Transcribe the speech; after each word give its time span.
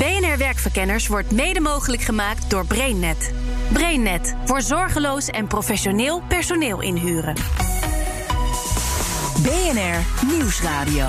BNR 0.00 0.38
Werkverkenners 0.38 1.06
wordt 1.06 1.32
mede 1.32 1.60
mogelijk 1.60 2.02
gemaakt 2.02 2.50
door 2.50 2.66
BrainNet. 2.66 3.34
BrainNet 3.72 4.36
voor 4.44 4.62
zorgeloos 4.62 5.26
en 5.26 5.46
professioneel 5.46 6.22
personeel 6.28 6.80
inhuren. 6.80 7.34
BNR 9.42 10.26
Nieuwsradio. 10.26 11.08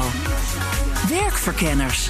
Werkverkenners. 1.10 2.10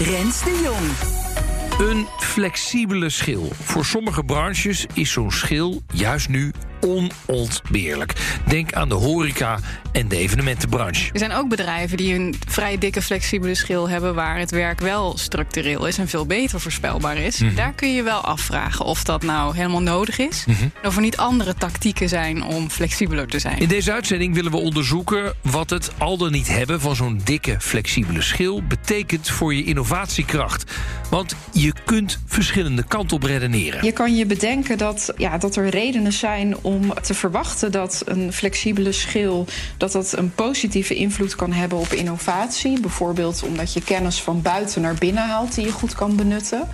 Rens 0.00 0.44
de 0.44 0.60
Jong. 0.62 1.90
Een 1.90 2.06
flexibele 2.18 3.08
schil. 3.10 3.48
Voor 3.62 3.84
sommige 3.84 4.24
branches 4.24 4.86
is 4.94 5.12
zo'n 5.12 5.32
schil 5.32 5.82
juist 5.92 6.28
nu 6.28 6.52
onontbeerlijk. 6.82 8.12
Denk 8.46 8.72
aan 8.72 8.88
de 8.88 8.94
horeca 8.94 9.58
en 9.92 10.08
de 10.08 10.16
evenementenbranche. 10.16 11.12
Er 11.12 11.18
zijn 11.18 11.32
ook 11.32 11.48
bedrijven 11.48 11.96
die 11.96 12.14
een 12.14 12.34
vrij 12.48 12.78
dikke 12.78 13.02
flexibele 13.02 13.54
schil 13.54 13.88
hebben... 13.88 14.14
waar 14.14 14.38
het 14.38 14.50
werk 14.50 14.80
wel 14.80 15.18
structureel 15.18 15.86
is 15.86 15.98
en 15.98 16.08
veel 16.08 16.26
beter 16.26 16.60
voorspelbaar 16.60 17.16
is. 17.16 17.38
Mhm. 17.38 17.54
Daar 17.54 17.72
kun 17.72 17.94
je 17.94 18.02
wel 18.02 18.20
afvragen 18.20 18.84
of 18.84 19.04
dat 19.04 19.22
nou 19.22 19.56
helemaal 19.56 19.82
nodig 19.82 20.18
is... 20.18 20.44
Mhm. 20.46 20.68
of 20.82 20.96
er 20.96 21.02
niet 21.02 21.16
andere 21.16 21.54
tactieken 21.54 22.08
zijn 22.08 22.44
om 22.44 22.70
flexibeler 22.70 23.26
te 23.26 23.38
zijn. 23.38 23.58
In 23.58 23.68
deze 23.68 23.92
uitzending 23.92 24.34
willen 24.34 24.50
we 24.50 24.56
onderzoeken 24.56 25.34
wat 25.40 25.70
het 25.70 25.90
al 25.98 26.16
dan 26.16 26.32
niet 26.32 26.48
hebben 26.48 26.80
van 26.80 26.96
zo'n 26.96 27.20
dikke 27.24 27.56
flexibele 27.60 28.22
schil 28.22 28.62
betekent 28.62 29.28
voor 29.28 29.54
je 29.54 29.64
innovatiekracht. 29.64 30.72
Want 31.10 31.34
je 31.52 31.72
kunt 31.84 32.20
verschillende 32.26 32.84
kanten 32.84 33.16
op 33.16 33.22
redeneren. 33.22 33.84
Je 33.84 33.92
kan 33.92 34.16
je 34.16 34.26
bedenken 34.26 34.78
dat, 34.78 35.12
ja, 35.16 35.38
dat 35.38 35.56
er 35.56 35.68
redenen 35.68 36.12
zijn 36.12 36.56
om 36.62 36.71
te 37.02 37.14
verwachten 37.14 37.72
dat 37.72 38.02
een 38.04 38.32
flexibele 38.32 38.92
schil 38.92 39.46
dat 39.76 39.92
dat 39.92 40.16
een 40.16 40.34
positieve 40.34 40.94
invloed 40.94 41.34
kan 41.34 41.52
hebben 41.52 41.78
op 41.78 41.92
innovatie. 41.92 42.80
Bijvoorbeeld 42.80 43.42
omdat 43.42 43.72
je 43.72 43.82
kennis 43.82 44.22
van 44.22 44.42
buiten 44.42 44.82
naar 44.82 44.94
binnen 44.94 45.28
haalt 45.28 45.54
die 45.54 45.64
je 45.64 45.72
goed 45.72 45.94
kan 45.94 46.16
benutten. 46.16 46.68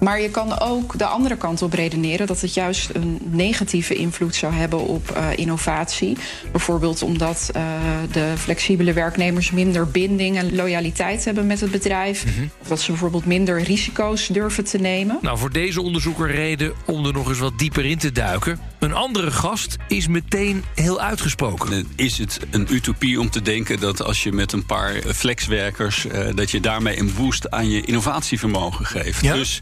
Maar 0.00 0.20
je 0.20 0.30
kan 0.30 0.58
ook 0.58 0.98
de 0.98 1.04
andere 1.04 1.36
kant 1.36 1.62
op 1.62 1.72
redeneren 1.72 2.26
dat 2.26 2.40
het 2.40 2.54
juist 2.54 2.90
een 2.92 3.18
negatieve 3.22 3.94
invloed 3.94 4.34
zou 4.34 4.52
hebben 4.52 4.78
op 4.78 5.16
uh, 5.16 5.26
innovatie. 5.36 6.16
Bijvoorbeeld 6.50 7.02
omdat 7.02 7.50
uh, 7.56 7.62
de 8.12 8.32
flexibele 8.36 8.92
werknemers 8.92 9.50
minder 9.50 9.88
binding 9.88 10.38
en 10.38 10.54
loyaliteit 10.54 11.24
hebben 11.24 11.46
met 11.46 11.60
het 11.60 11.70
bedrijf. 11.70 12.24
Of 12.60 12.68
dat 12.68 12.80
ze 12.80 12.90
bijvoorbeeld 12.90 13.26
minder 13.26 13.62
risico's 13.62 14.26
durven 14.26 14.64
te 14.64 14.78
nemen. 14.78 15.18
Nou, 15.22 15.38
voor 15.38 15.52
deze 15.52 15.82
onderzoeker 15.82 16.30
reden 16.30 16.72
om 16.86 17.06
er 17.06 17.12
nog 17.12 17.28
eens 17.28 17.38
wat 17.38 17.58
dieper 17.58 17.84
in 17.84 17.98
te 17.98 18.12
duiken. 18.12 18.58
Een 18.84 18.94
andere 18.94 19.30
gast 19.30 19.76
is 19.88 20.08
meteen 20.08 20.64
heel 20.74 21.00
uitgesproken. 21.00 21.88
Is 21.96 22.18
het 22.18 22.40
een 22.50 22.66
utopie 22.70 23.20
om 23.20 23.30
te 23.30 23.42
denken 23.42 23.80
dat 23.80 24.02
als 24.02 24.22
je 24.22 24.32
met 24.32 24.52
een 24.52 24.66
paar 24.66 24.92
flexwerkers... 25.14 26.06
Uh, 26.06 26.28
dat 26.34 26.50
je 26.50 26.60
daarmee 26.60 26.98
een 26.98 27.14
boost 27.16 27.50
aan 27.50 27.70
je 27.70 27.80
innovatievermogen 27.80 28.86
geeft? 28.86 29.22
Ja? 29.22 29.34
Dus 29.34 29.60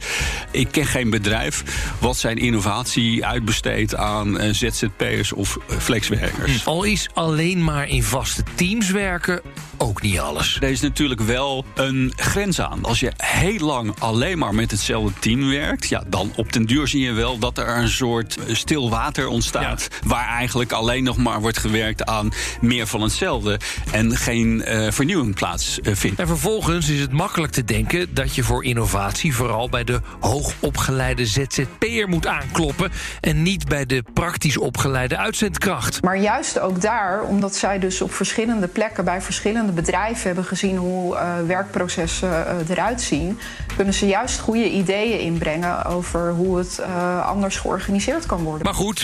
ik 0.50 0.69
ken 0.70 0.87
geen 0.87 1.11
bedrijf 1.11 1.65
wat 1.98 2.17
zijn 2.17 2.37
innovatie 2.37 3.27
uitbesteedt 3.27 3.95
aan 3.95 4.41
uh, 4.41 4.53
ZZP'ers 4.53 5.33
of 5.33 5.59
flexwerkers. 5.78 6.62
Hm. 6.62 6.69
Al 6.69 6.83
is 6.84 7.09
alleen 7.15 7.65
maar 7.65 7.89
in 7.89 8.03
vaste 8.03 8.43
teams 8.54 8.91
werken 8.91 9.41
ook 9.83 10.03
niet 10.03 10.19
alles. 10.19 10.56
Er 10.60 10.71
is 10.71 10.81
natuurlijk 10.81 11.21
wel 11.21 11.65
een 11.75 12.12
grens 12.16 12.60
aan. 12.60 12.84
Als 12.84 13.00
je 13.00 13.12
heel 13.16 13.59
lang 13.59 13.94
alleen 13.99 14.39
maar 14.39 14.54
met 14.54 14.71
hetzelfde 14.71 15.12
team 15.19 15.49
werkt, 15.49 15.89
ja, 15.89 16.04
dan 16.06 16.33
op 16.37 16.53
den 16.53 16.66
duur 16.66 16.89
zie 16.89 17.03
je 17.03 17.12
wel 17.12 17.39
dat 17.39 17.59
er 17.59 17.77
een 17.77 17.89
soort 17.89 18.39
stil 18.53 18.91
water 18.91 19.12
ontstaat. 19.19 19.89
Ja. 19.91 20.09
Waar 20.09 20.27
eigenlijk 20.27 20.73
alleen 20.73 21.05
nog 21.05 21.17
maar 21.17 21.41
wordt 21.41 21.59
gewerkt 21.59 22.05
aan 22.05 22.33
meer 22.61 22.87
van 22.87 23.00
hetzelfde 23.00 23.61
en 23.93 24.17
geen 24.17 24.65
uh, 24.67 24.91
vernieuwing 24.91 25.34
plaatsvindt. 25.34 26.21
En 26.21 26.27
vervolgens 26.27 26.89
is 26.89 27.00
het 27.00 27.12
makkelijk 27.12 27.53
te 27.53 27.65
denken 27.65 28.15
dat 28.15 28.34
je 28.34 28.43
voor 28.43 28.65
innovatie 28.65 29.34
vooral 29.34 29.69
bij 29.69 29.84
de 29.84 30.01
hoogopgeleide 30.21 31.27
ZZP'er 31.27 32.09
moet 32.09 32.27
aankloppen 32.27 32.93
en 33.21 33.43
niet 33.43 33.69
bij 33.69 33.87
de 33.87 34.05
praktisch 34.15 34.59
opgeleide 34.59 35.17
uitzendkracht. 35.17 36.03
Maar 36.03 36.19
juist 36.19 36.59
ook 36.59 36.81
daar, 36.81 37.22
omdat 37.22 37.55
zij 37.55 37.78
dus 37.78 38.03
op 38.03 38.15
verschillende 38.15 38.69
plekken 38.69 39.05
bij 39.05 39.22
verschillende 39.22 39.72
bedrijven 39.72 40.27
hebben 40.27 40.45
gezien 40.45 40.77
hoe 40.77 41.15
uh, 41.15 41.34
werkprocessen 41.47 42.28
uh, 42.28 42.69
eruit 42.69 43.01
zien, 43.01 43.39
kunnen 43.77 43.95
ze 43.95 44.06
juist 44.06 44.39
goede 44.39 44.71
ideeën 44.71 45.21
inbrengen 45.21 45.84
over 45.84 46.31
hoe 46.31 46.59
het 46.59 46.81
uh, 46.81 47.27
anders 47.27 47.56
georganiseerd 47.56 48.27
kan 48.27 48.43
worden. 48.43 48.65
Maar 48.65 48.75
goed, 48.75 49.02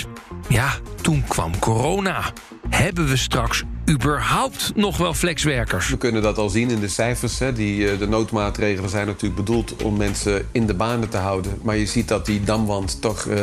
ja, 0.48 0.74
toen 1.02 1.24
kwam 1.28 1.58
corona. 1.58 2.32
Hebben 2.68 3.08
we 3.08 3.16
straks 3.16 3.64
überhaupt 3.88 4.72
nog 4.74 4.96
wel 4.96 5.14
flexwerkers? 5.14 5.88
We 5.88 5.96
kunnen 5.96 6.22
dat 6.22 6.38
al 6.38 6.48
zien 6.48 6.70
in 6.70 6.80
de 6.80 6.88
cijfers. 6.88 7.38
Hè. 7.38 7.52
Die, 7.52 7.96
de 7.96 8.08
noodmaatregelen 8.08 8.90
zijn 8.90 9.06
natuurlijk 9.06 9.34
bedoeld 9.34 9.82
om 9.82 9.96
mensen 9.96 10.48
in 10.52 10.66
de 10.66 10.74
banen 10.74 11.08
te 11.08 11.16
houden. 11.16 11.58
Maar 11.62 11.76
je 11.76 11.86
ziet 11.86 12.08
dat 12.08 12.26
die 12.26 12.44
damwand 12.44 13.00
toch 13.00 13.24
uh, 13.24 13.40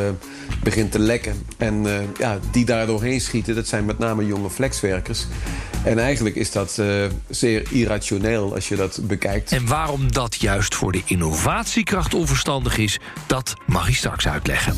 begint 0.62 0.92
te 0.92 0.98
lekken. 0.98 1.46
En 1.56 1.84
uh, 1.84 1.94
ja, 2.18 2.38
die 2.50 2.64
daar 2.64 2.86
doorheen 2.86 3.20
schieten, 3.20 3.54
dat 3.54 3.66
zijn 3.66 3.84
met 3.84 3.98
name 3.98 4.26
jonge 4.26 4.50
flexwerkers. 4.50 5.26
En 5.84 5.98
eigenlijk 5.98 6.36
is 6.36 6.52
dat 6.52 6.76
uh, 6.80 7.04
zeer 7.28 7.62
irrationeel 7.70 8.54
als 8.54 8.68
je 8.68 8.76
dat 8.76 9.00
bekijkt. 9.02 9.52
En 9.52 9.66
waarom 9.66 10.12
dat 10.12 10.34
juist 10.34 10.74
voor 10.74 10.92
de 10.92 11.02
innovatiekracht 11.04 12.14
onverstandig 12.14 12.78
is, 12.78 12.98
dat 13.26 13.54
mag 13.66 13.84
hij 13.84 13.94
straks 13.94 14.28
uitleggen. 14.28 14.76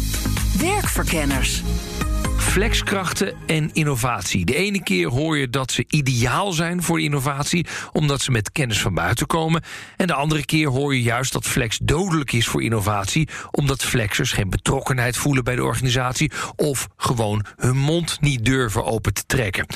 Werkverkenners. 0.59 1.63
Flexkrachten 2.49 3.35
en 3.47 3.71
innovatie. 3.73 4.45
De 4.45 4.55
ene 4.55 4.83
keer 4.83 5.09
hoor 5.09 5.39
je 5.39 5.51
dat 5.51 5.73
ze 5.73 5.85
ideaal 5.89 6.53
zijn 6.53 6.83
voor 6.83 7.01
innovatie, 7.01 7.67
omdat 7.93 8.21
ze 8.21 8.31
met 8.31 8.53
kennis 8.53 8.81
van 8.81 8.95
buiten 8.95 9.27
komen. 9.27 9.63
En 9.97 10.07
de 10.07 10.13
andere 10.15 10.45
keer 10.45 10.69
hoor 10.69 10.95
je 10.95 11.03
juist 11.03 11.33
dat 11.33 11.45
flex 11.45 11.79
dodelijk 11.83 12.33
is 12.33 12.47
voor 12.47 12.63
innovatie, 12.63 13.29
omdat 13.51 13.85
flexers 13.85 14.33
geen 14.33 14.51
betrokkenheid 14.51 15.17
voelen 15.17 15.45
bij 15.45 15.57
de 15.57 15.65
organisatie 15.65 16.33
of 16.57 16.89
gewoon 16.97 17.45
hun 17.57 17.77
mond 17.77 18.21
niet 18.21 18.45
durven 18.45 18.85
open 18.85 19.15
te 19.15 19.25
trekken. 19.27 19.67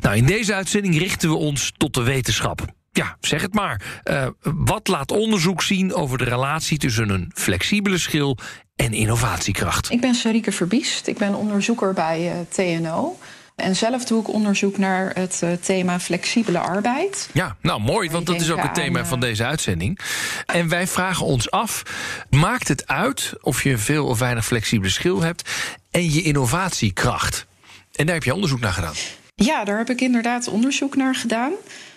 Nou, 0.00 0.16
in 0.16 0.26
deze 0.26 0.54
uitzending 0.54 0.98
richten 0.98 1.28
we 1.28 1.36
ons 1.36 1.72
tot 1.76 1.94
de 1.94 2.02
wetenschap. 2.02 2.64
Ja, 2.92 3.16
zeg 3.20 3.42
het 3.42 3.54
maar. 3.54 4.00
Uh, 4.04 4.26
wat 4.42 4.88
laat 4.88 5.10
onderzoek 5.10 5.62
zien 5.62 5.94
over 5.94 6.18
de 6.18 6.24
relatie 6.24 6.78
tussen 6.78 7.10
een 7.10 7.30
flexibele 7.34 7.98
schil 7.98 8.38
en 8.78 8.92
innovatiekracht? 8.92 9.90
Ik 9.90 10.00
ben 10.00 10.14
Sarike 10.14 10.52
Verbiest. 10.52 11.06
Ik 11.06 11.18
ben 11.18 11.34
onderzoeker 11.34 11.92
bij 11.92 12.32
uh, 12.32 12.32
TNO. 12.48 13.18
En 13.56 13.76
zelf 13.76 14.04
doe 14.04 14.20
ik 14.20 14.28
onderzoek 14.28 14.78
naar 14.78 15.10
het 15.14 15.40
uh, 15.44 15.52
thema 15.52 16.00
flexibele 16.00 16.58
arbeid. 16.58 17.28
Ja, 17.32 17.56
nou 17.62 17.80
mooi, 17.80 18.10
want 18.10 18.26
dat 18.26 18.40
is 18.40 18.50
ook 18.50 18.62
het 18.62 18.74
thema 18.74 18.98
aan, 18.98 19.06
van 19.06 19.20
deze 19.20 19.44
uitzending. 19.44 19.98
En 20.46 20.68
wij 20.68 20.86
vragen 20.86 21.26
ons 21.26 21.50
af: 21.50 21.82
maakt 22.30 22.68
het 22.68 22.86
uit 22.86 23.32
of 23.40 23.62
je 23.62 23.78
veel 23.78 24.06
of 24.06 24.18
weinig 24.18 24.46
flexibele 24.46 24.90
schil 24.90 25.20
hebt 25.20 25.50
en 25.90 26.12
je 26.12 26.22
innovatiekracht? 26.22 27.46
En 27.94 28.06
daar 28.06 28.14
heb 28.14 28.24
je 28.24 28.34
onderzoek 28.34 28.60
naar 28.60 28.72
gedaan. 28.72 28.94
Ja, 29.34 29.64
daar 29.64 29.78
heb 29.78 29.90
ik 29.90 30.00
inderdaad 30.00 30.48
onderzoek 30.48 30.96
naar 30.96 31.14
gedaan. 31.14 31.52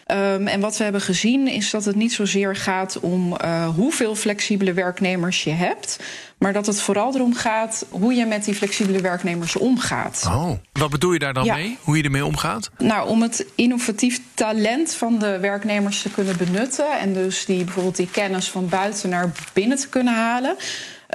Um, 0.08 0.48
en 0.48 0.60
wat 0.60 0.78
we 0.78 0.84
hebben 0.84 1.02
gezien 1.02 1.48
is 1.48 1.70
dat 1.70 1.86
het 1.86 1.96
niet 1.96 2.14
zozeer 2.14 2.56
gaat 2.56 3.00
om 3.00 3.38
uh, 3.44 3.68
hoeveel 3.68 4.16
flexibele 4.16 4.74
werknemers 4.74 5.44
je 5.44 5.50
hebt, 5.50 6.00
maar 6.42 6.54
dat 6.54 6.66
het 6.66 6.82
vooral 6.82 7.16
erom 7.16 7.36
gaat 7.36 7.86
hoe 7.90 8.14
je 8.14 8.26
met 8.26 8.46
die 8.46 8.56
flexibele 8.56 9.02
werknemers 9.02 9.56
omgaat. 9.56 10.24
Oh, 10.28 10.52
wat 10.72 10.90
bedoel 10.90 11.14
je 11.14 11.20
daar 11.20 11.34
dan 11.34 11.44
ja. 11.44 11.56
mee? 11.56 11.78
Hoe 11.82 11.98
je 11.98 12.04
ermee 12.04 12.26
omgaat? 12.26 12.70
Nou, 12.78 13.10
om 13.10 13.22
het 13.22 13.46
innovatief 13.56 14.22
talent 14.34 14.94
van 14.94 15.20
de 15.20 15.40
werknemers 15.40 16.02
te 16.02 16.10
kunnen 16.10 16.38
benutten 16.38 17.00
en 17.00 17.14
dus 17.14 17.46
die 17.46 17.64
bijvoorbeeld 17.64 17.96
die 17.96 18.10
kennis 18.12 18.50
van 18.50 18.70
buiten 18.70 19.10
naar 19.10 19.32
binnen 19.54 19.78
te 19.78 19.90
kunnen 19.90 20.14
halen. 20.14 20.56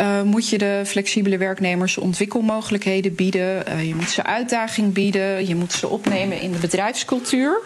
Uh, 0.01 0.23
moet 0.23 0.49
je 0.49 0.59
de 0.59 0.83
flexibele 0.85 1.39
werknemers 1.39 1.99
ontwikkelmogelijkheden 1.99 3.15
bieden. 3.15 3.63
Uh, 3.69 3.87
je 3.87 3.95
moet 3.95 4.11
ze 4.11 4.25
uitdaging 4.25 4.93
bieden. 4.93 5.47
Je 5.47 5.55
moet 5.55 5.73
ze 5.73 5.89
opnemen 5.89 6.41
in 6.41 6.53
de 6.53 6.59
bedrijfscultuur. 6.59 7.61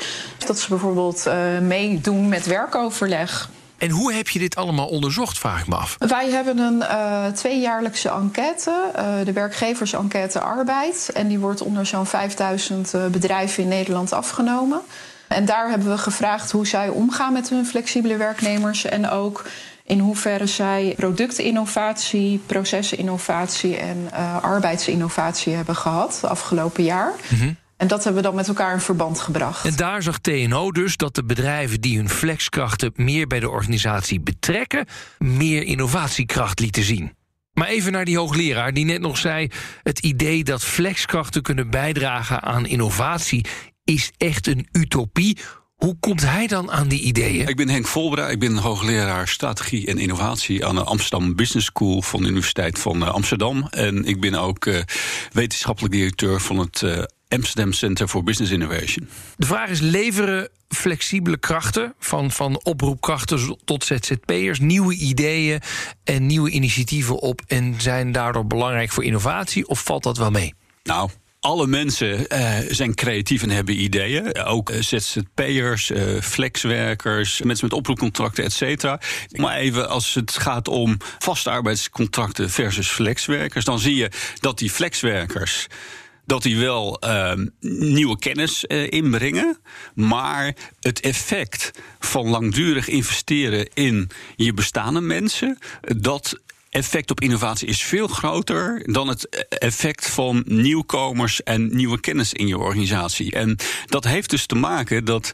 Dat 0.46 0.58
ze 0.58 0.68
bijvoorbeeld 0.68 1.24
uh, 1.26 1.58
meedoen 1.58 2.28
met 2.28 2.46
werkoverleg. 2.46 3.50
En 3.80 3.90
hoe 3.90 4.12
heb 4.12 4.28
je 4.28 4.38
dit 4.38 4.56
allemaal 4.56 4.86
onderzocht, 4.86 5.38
vraag 5.38 5.60
ik 5.60 5.66
me 5.66 5.74
af? 5.74 5.96
Wij 5.98 6.30
hebben 6.30 6.58
een 6.58 6.76
uh, 6.76 7.26
tweejaarlijkse 7.26 8.10
enquête, 8.10 8.90
uh, 8.96 9.24
de 9.24 9.32
werkgeversenquête 9.32 10.40
arbeid. 10.40 11.10
En 11.14 11.28
die 11.28 11.38
wordt 11.38 11.62
onder 11.62 11.86
zo'n 11.86 12.06
5000 12.06 12.94
uh, 12.94 13.06
bedrijven 13.06 13.62
in 13.62 13.68
Nederland 13.68 14.12
afgenomen. 14.12 14.80
En 15.28 15.44
daar 15.44 15.68
hebben 15.68 15.88
we 15.88 15.98
gevraagd 15.98 16.50
hoe 16.50 16.66
zij 16.66 16.88
omgaan 16.88 17.32
met 17.32 17.48
hun 17.48 17.66
flexibele 17.66 18.16
werknemers. 18.16 18.84
En 18.84 19.10
ook 19.10 19.44
in 19.84 19.98
hoeverre 19.98 20.46
zij 20.46 20.94
productinnovatie, 20.96 22.40
procesinnovatie 22.46 23.76
en 23.76 24.12
arbeidsinnovatie 24.42 25.54
hebben 25.54 25.76
gehad 25.76 26.20
het 26.20 26.30
afgelopen 26.30 26.84
jaar. 26.84 27.12
Mhm. 27.28 27.52
En 27.80 27.86
dat 27.86 28.04
hebben 28.04 28.22
we 28.22 28.28
dan 28.28 28.36
met 28.36 28.48
elkaar 28.48 28.72
in 28.72 28.80
verband 28.80 29.20
gebracht. 29.20 29.64
En 29.64 29.76
daar 29.76 30.02
zag 30.02 30.18
TNO 30.18 30.70
dus 30.70 30.96
dat 30.96 31.14
de 31.14 31.24
bedrijven 31.24 31.80
die 31.80 31.96
hun 31.96 32.08
flexkrachten 32.08 32.92
meer 32.94 33.26
bij 33.26 33.40
de 33.40 33.48
organisatie 33.48 34.20
betrekken, 34.20 34.86
meer 35.18 35.62
innovatiekracht 35.62 36.60
lieten 36.60 36.82
zien. 36.82 37.12
Maar 37.52 37.68
even 37.68 37.92
naar 37.92 38.04
die 38.04 38.18
hoogleraar 38.18 38.72
die 38.72 38.84
net 38.84 39.00
nog 39.00 39.18
zei: 39.18 39.50
het 39.82 39.98
idee 39.98 40.44
dat 40.44 40.64
flexkrachten 40.64 41.42
kunnen 41.42 41.70
bijdragen 41.70 42.42
aan 42.42 42.66
innovatie 42.66 43.44
is 43.84 44.12
echt 44.16 44.46
een 44.46 44.68
utopie. 44.72 45.38
Hoe 45.74 45.96
komt 46.00 46.22
hij 46.22 46.46
dan 46.46 46.70
aan 46.70 46.88
die 46.88 47.00
ideeën? 47.00 47.48
Ik 47.48 47.56
ben 47.56 47.68
Henk 47.68 47.86
Volbra, 47.86 48.28
ik 48.28 48.38
ben 48.38 48.56
hoogleraar 48.56 49.28
strategie 49.28 49.86
en 49.86 49.98
innovatie 49.98 50.66
aan 50.66 50.74
de 50.74 50.84
Amsterdam 50.84 51.34
Business 51.34 51.66
School 51.66 52.02
van 52.02 52.22
de 52.22 52.28
Universiteit 52.28 52.78
van 52.78 53.02
eh, 53.02 53.08
Amsterdam. 53.08 53.66
En 53.70 54.04
ik 54.04 54.20
ben 54.20 54.34
ook 54.34 54.66
uh, 54.66 54.80
wetenschappelijk 55.32 55.94
directeur 55.94 56.40
van 56.40 56.58
het 56.58 56.80
uh, 56.80 57.02
Amsterdam 57.34 57.72
Center 57.72 58.08
for 58.08 58.22
Business 58.22 58.52
Innovation. 58.52 59.08
De 59.36 59.46
vraag 59.46 59.68
is: 59.68 59.80
leveren 59.80 60.48
flexibele 60.68 61.38
krachten, 61.38 61.94
van, 61.98 62.30
van 62.30 62.64
oproepkrachten 62.64 63.56
tot 63.64 63.84
ZZP'ers, 63.84 64.60
nieuwe 64.60 64.94
ideeën 64.94 65.60
en 66.04 66.26
nieuwe 66.26 66.50
initiatieven 66.50 67.18
op 67.18 67.40
en 67.46 67.74
zijn 67.78 68.12
daardoor 68.12 68.46
belangrijk 68.46 68.90
voor 68.90 69.04
innovatie? 69.04 69.68
Of 69.68 69.82
valt 69.82 70.02
dat 70.02 70.16
wel 70.16 70.30
mee? 70.30 70.54
Nou, 70.82 71.10
alle 71.40 71.66
mensen 71.66 72.26
uh, 72.28 72.58
zijn 72.68 72.94
creatief 72.94 73.42
en 73.42 73.50
hebben 73.50 73.82
ideeën. 73.82 74.36
Ook 74.44 74.70
uh, 74.70 74.82
ZZP'ers, 74.82 75.90
uh, 75.90 76.20
flexwerkers, 76.20 77.42
mensen 77.42 77.66
met 77.68 77.76
oproepcontracten, 77.76 78.44
et 78.44 78.52
cetera. 78.52 79.00
Maar 79.36 79.56
even 79.56 79.88
als 79.88 80.14
het 80.14 80.36
gaat 80.36 80.68
om 80.68 80.96
vaste 81.18 81.50
arbeidscontracten 81.50 82.50
versus 82.50 82.88
flexwerkers, 82.88 83.64
dan 83.64 83.78
zie 83.78 83.94
je 83.94 84.10
dat 84.40 84.58
die 84.58 84.70
flexwerkers 84.70 85.66
dat 86.30 86.42
die 86.42 86.58
wel 86.58 86.98
uh, 87.04 87.32
nieuwe 87.60 88.18
kennis 88.18 88.64
uh, 88.68 88.90
inbrengen. 88.90 89.58
Maar 89.94 90.54
het 90.80 91.00
effect 91.00 91.70
van 91.98 92.28
langdurig 92.28 92.88
investeren 92.88 93.68
in 93.74 94.10
je 94.36 94.54
bestaande 94.54 95.00
mensen, 95.00 95.58
dat 95.80 96.40
effect 96.68 97.10
op 97.10 97.20
innovatie 97.20 97.68
is 97.68 97.82
veel 97.82 98.06
groter 98.06 98.92
dan 98.92 99.08
het 99.08 99.46
effect 99.48 100.10
van 100.10 100.42
nieuwkomers 100.46 101.42
en 101.42 101.76
nieuwe 101.76 102.00
kennis 102.00 102.32
in 102.32 102.46
je 102.46 102.58
organisatie. 102.58 103.32
En 103.32 103.56
dat 103.86 104.04
heeft 104.04 104.30
dus 104.30 104.46
te 104.46 104.54
maken 104.54 105.04
dat. 105.04 105.32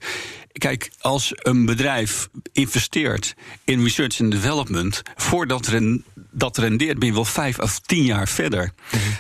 Kijk, 0.58 0.90
als 1.00 1.32
een 1.34 1.64
bedrijf 1.64 2.28
investeert 2.52 3.34
in 3.64 3.82
research 3.82 4.20
and 4.20 4.32
development, 4.32 5.02
voordat 5.16 5.66
ren, 5.66 6.04
dat 6.30 6.58
rendeert, 6.58 6.98
ben 6.98 7.08
je 7.08 7.14
wel 7.14 7.24
vijf 7.24 7.58
of 7.58 7.78
tien 7.78 8.04
jaar 8.04 8.28
verder. 8.28 8.72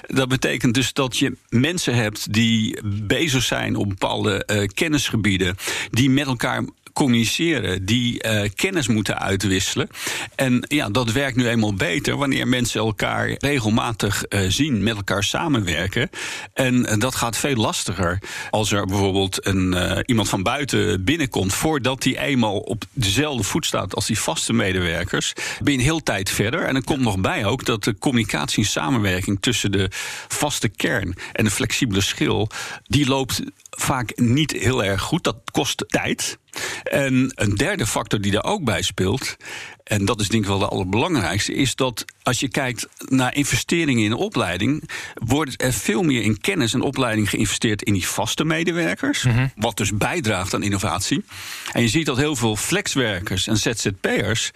Dat 0.06 0.28
betekent 0.28 0.74
dus 0.74 0.92
dat 0.92 1.18
je 1.18 1.36
mensen 1.48 1.94
hebt 1.94 2.32
die 2.32 2.78
bezig 2.84 3.42
zijn 3.42 3.76
op 3.76 3.88
bepaalde 3.88 4.48
uh, 4.52 4.66
kennisgebieden, 4.74 5.56
die 5.90 6.10
met 6.10 6.26
elkaar 6.26 6.64
communiceren, 6.96 7.84
die 7.84 8.26
uh, 8.26 8.40
kennis 8.54 8.88
moeten 8.88 9.18
uitwisselen. 9.18 9.88
En 10.34 10.64
ja, 10.68 10.88
dat 10.88 11.12
werkt 11.12 11.36
nu 11.36 11.48
eenmaal 11.48 11.74
beter 11.74 12.16
wanneer 12.16 12.48
mensen 12.48 12.80
elkaar 12.80 13.34
regelmatig 13.38 14.24
uh, 14.28 14.40
zien, 14.48 14.82
met 14.82 14.96
elkaar 14.96 15.24
samenwerken. 15.24 16.10
En 16.52 16.74
uh, 16.74 16.98
dat 16.98 17.14
gaat 17.14 17.36
veel 17.36 17.54
lastiger 17.54 18.18
als 18.50 18.72
er 18.72 18.86
bijvoorbeeld 18.86 19.46
een, 19.46 19.76
iemand 20.06 20.28
van 20.28 20.42
buiten 20.42 21.04
binnenkomt, 21.04 21.54
voordat 21.54 22.04
hij 22.04 22.18
eenmaal 22.18 22.58
op 22.58 22.84
dezelfde 22.92 23.42
voet 23.42 23.66
staat 23.66 23.94
als 23.94 24.06
die 24.06 24.18
vaste 24.18 24.52
medewerkers. 24.52 25.32
Ben 25.62 25.72
je 25.72 25.78
een 25.78 25.84
heel 25.84 26.02
tijd 26.02 26.30
verder. 26.30 26.62
En 26.62 26.76
er 26.76 26.84
komt 26.84 27.00
nog 27.00 27.18
bij 27.18 27.44
ook 27.44 27.64
dat 27.64 27.84
de 27.84 27.98
communicatie 27.98 28.62
en 28.62 28.70
samenwerking 28.70 29.38
tussen 29.40 29.72
de 29.72 29.88
vaste 30.28 30.68
kern 30.68 31.14
en 31.32 31.44
de 31.44 31.50
flexibele 31.50 32.00
schil, 32.00 32.48
die 32.86 33.06
loopt 33.06 33.42
vaak 33.76 34.12
niet 34.16 34.52
heel 34.52 34.84
erg 34.84 35.02
goed. 35.02 35.24
Dat 35.24 35.36
kost 35.52 35.84
tijd. 35.88 36.38
En 36.82 37.32
een 37.34 37.54
derde 37.54 37.86
factor 37.86 38.20
die 38.20 38.32
daar 38.32 38.44
ook 38.44 38.64
bij 38.64 38.82
speelt, 38.82 39.36
en 39.84 40.04
dat 40.04 40.20
is 40.20 40.28
denk 40.28 40.42
ik 40.42 40.48
wel 40.48 40.58
de 40.58 40.68
allerbelangrijkste, 40.68 41.52
is 41.54 41.74
dat 41.74 42.04
als 42.22 42.40
je 42.40 42.48
kijkt 42.48 42.86
naar 43.08 43.34
investeringen 43.34 44.04
in 44.04 44.12
opleiding, 44.12 44.90
wordt 45.14 45.62
er 45.62 45.72
veel 45.72 46.02
meer 46.02 46.22
in 46.22 46.40
kennis 46.40 46.74
en 46.74 46.80
opleiding 46.80 47.30
geïnvesteerd 47.30 47.82
in 47.82 47.92
die 47.92 48.06
vaste 48.06 48.44
medewerkers, 48.44 49.22
Mhm. 49.22 49.46
wat 49.56 49.76
dus 49.76 49.96
bijdraagt 49.96 50.54
aan 50.54 50.62
innovatie. 50.62 51.24
En 51.72 51.82
je 51.82 51.88
ziet 51.88 52.06
dat 52.06 52.16
heel 52.16 52.36
veel 52.36 52.56
flexwerkers 52.56 53.46
en 53.46 53.56
ZZP'ers 53.56 54.50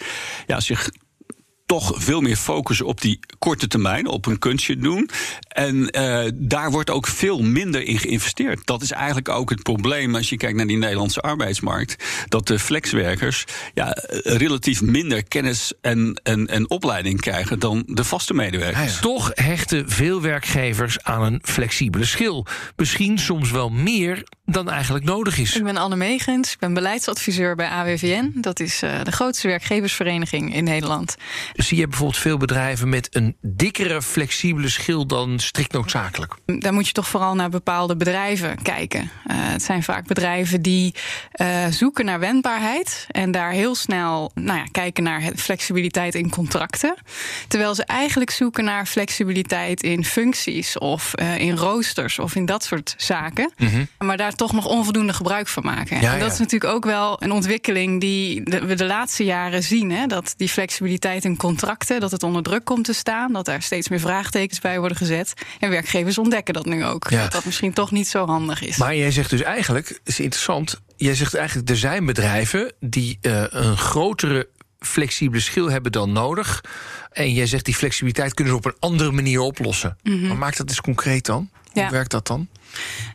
ja, 0.46 0.61
zich 0.61 0.90
toch 1.70 1.93
veel 1.96 2.20
meer 2.20 2.37
focussen 2.37 2.87
op 2.87 3.00
die 3.00 3.20
korte 3.38 3.67
termijn, 3.67 4.06
op 4.06 4.26
een 4.26 4.38
kunstje 4.38 4.76
doen. 4.76 5.11
En 5.49 5.99
uh, 5.99 6.31
daar 6.34 6.70
wordt 6.70 6.90
ook 6.90 7.06
veel 7.06 7.43
minder 7.43 7.82
in 7.82 7.99
geïnvesteerd. 7.99 8.67
Dat 8.67 8.82
is 8.82 8.90
eigenlijk 8.90 9.28
ook 9.28 9.50
het 9.50 9.62
probleem 9.62 10.14
als 10.14 10.28
je 10.28 10.37
kijkt 10.37 10.56
naar 10.56 10.67
die 10.67 10.76
Nederlandse 10.76 11.20
arbeidsmarkt. 11.20 12.05
Dat 12.28 12.46
de 12.46 12.58
flexwerkers 12.58 13.44
ja, 13.75 13.96
relatief 14.22 14.82
minder 14.82 15.25
kennis 15.25 15.72
en, 15.81 16.20
en, 16.22 16.46
en 16.46 16.70
opleiding 16.70 17.20
krijgen 17.20 17.58
dan 17.58 17.82
de 17.87 18.05
vaste 18.05 18.34
medewerkers. 18.34 18.94
Ja, 18.94 19.00
Toch 19.00 19.31
hechten 19.34 19.90
veel 19.90 20.20
werkgevers 20.20 21.02
aan 21.02 21.22
een 21.22 21.40
flexibele 21.43 22.05
schil. 22.05 22.46
Misschien 22.76 23.19
soms 23.19 23.50
wel 23.50 23.69
meer 23.69 24.25
dan 24.44 24.70
eigenlijk 24.70 25.05
nodig 25.05 25.38
is. 25.38 25.56
Ik 25.56 25.64
ben 25.64 25.76
Anne 25.76 25.96
Megens, 25.96 26.52
ik 26.52 26.58
ben 26.58 26.75
beleidsadviseur 26.75 27.56
bij 27.56 27.69
AWVN. 27.69 28.32
Dat 28.34 28.61
is 28.61 28.82
uh, 28.82 29.02
de 29.02 29.12
grootste 29.12 29.49
werkgeversvereniging 29.49 30.55
in 30.55 30.64
Nederland. 30.64 31.17
Zie 31.61 31.79
je 31.79 31.89
bijvoorbeeld 31.89 32.19
veel 32.19 32.37
bedrijven 32.37 32.89
met 32.89 33.09
een 33.17 33.37
dikkere 33.41 34.03
flexibele 34.03 34.69
schil 34.69 35.07
dan 35.07 35.39
strikt 35.39 35.73
noodzakelijk? 35.73 36.35
Daar 36.47 36.73
moet 36.73 36.87
je 36.87 36.93
toch 36.93 37.09
vooral 37.09 37.35
naar 37.35 37.51
bepaalde 37.51 37.97
bedrijven 37.97 38.62
kijken. 38.62 39.01
Uh, 39.01 39.09
het 39.27 39.62
zijn 39.62 39.83
vaak 39.83 40.07
bedrijven 40.07 40.62
die 40.62 40.95
uh, 41.41 41.67
zoeken 41.71 42.05
naar 42.05 42.21
wendbaarheid 42.21 43.07
en 43.11 43.31
daar 43.31 43.51
heel 43.51 43.75
snel 43.75 44.31
nou 44.35 44.59
ja, 44.59 44.65
kijken 44.71 45.03
naar 45.03 45.23
flexibiliteit 45.37 46.15
in 46.15 46.31
contracten. 46.31 46.95
Terwijl 47.49 47.75
ze 47.75 47.85
eigenlijk 47.85 48.31
zoeken 48.31 48.65
naar 48.65 48.87
flexibiliteit 48.87 49.83
in 49.83 50.05
functies 50.05 50.79
of 50.79 51.13
uh, 51.21 51.39
in 51.39 51.56
roosters 51.56 52.19
of 52.19 52.35
in 52.35 52.47
dat 52.47 52.65
soort 52.65 52.95
zaken. 52.97 53.53
Mhm. 53.56 53.85
Maar 53.99 54.17
daar 54.17 54.35
toch 54.35 54.53
nog 54.53 54.67
onvoldoende 54.67 55.13
gebruik 55.13 55.49
van 55.49 55.63
maken. 55.63 56.01
Ja, 56.01 56.13
en 56.13 56.19
dat 56.19 56.29
ja. 56.29 56.33
is 56.33 56.39
natuurlijk 56.39 56.73
ook 56.75 56.85
wel 56.85 57.23
een 57.23 57.33
ontwikkeling 57.33 58.01
die 58.01 58.43
we 58.45 58.75
de 58.75 58.87
laatste 58.87 59.25
jaren 59.25 59.63
zien. 59.63 59.91
Hè? 59.91 60.06
Dat 60.06 60.35
die 60.37 60.49
flexibiliteit 60.49 61.25
in 61.25 61.37
contracten, 61.37 61.49
dat 61.99 62.11
het 62.11 62.23
onder 62.23 62.43
druk 62.43 62.64
komt 62.64 62.85
te 62.85 62.93
staan. 62.93 63.32
Dat 63.32 63.48
er 63.48 63.63
steeds 63.63 63.89
meer 63.89 64.01
vraagtekens 64.01 64.60
bij 64.60 64.79
worden 64.79 64.96
gezet. 64.96 65.32
En 65.58 65.70
werkgevers 65.70 66.19
ontdekken 66.19 66.55
dat 66.55 66.67
nu 66.67 66.84
ook. 66.84 67.10
Ja. 67.10 67.22
Dat 67.22 67.32
dat 67.32 67.44
misschien 67.44 67.72
toch 67.72 67.91
niet 67.91 68.08
zo 68.08 68.27
handig 68.27 68.63
is. 68.63 68.77
Maar 68.77 68.96
jij 68.96 69.10
zegt 69.10 69.31
dus 69.31 69.43
eigenlijk, 69.43 70.01
is 70.05 70.20
interessant. 70.20 70.81
Jij 70.96 71.15
zegt 71.15 71.34
eigenlijk, 71.34 71.69
er 71.69 71.77
zijn 71.77 72.06
bedrijven 72.06 72.72
die 72.81 73.19
uh, 73.22 73.44
een 73.48 73.77
grotere 73.77 74.48
flexibele 74.81 75.41
schil 75.41 75.70
hebben 75.70 75.93
dan 75.93 76.13
nodig. 76.13 76.65
En 77.10 77.32
jij 77.32 77.46
zegt 77.46 77.65
die 77.65 77.75
flexibiliteit 77.75 78.34
kunnen 78.34 78.53
ze 78.53 78.58
op 78.58 78.65
een 78.65 78.77
andere 78.79 79.10
manier 79.10 79.41
oplossen. 79.41 79.96
Mhm. 80.03 80.13
Mm 80.15 80.20
-hmm. 80.20 80.29
Maar 80.29 80.39
maak 80.39 80.56
dat 80.56 80.69
eens 80.69 80.81
concreet 80.81 81.27
dan. 81.27 81.51
Ja. 81.72 81.82
Hoe 81.82 81.91
werkt 81.91 82.10
dat 82.10 82.27
dan? 82.27 82.48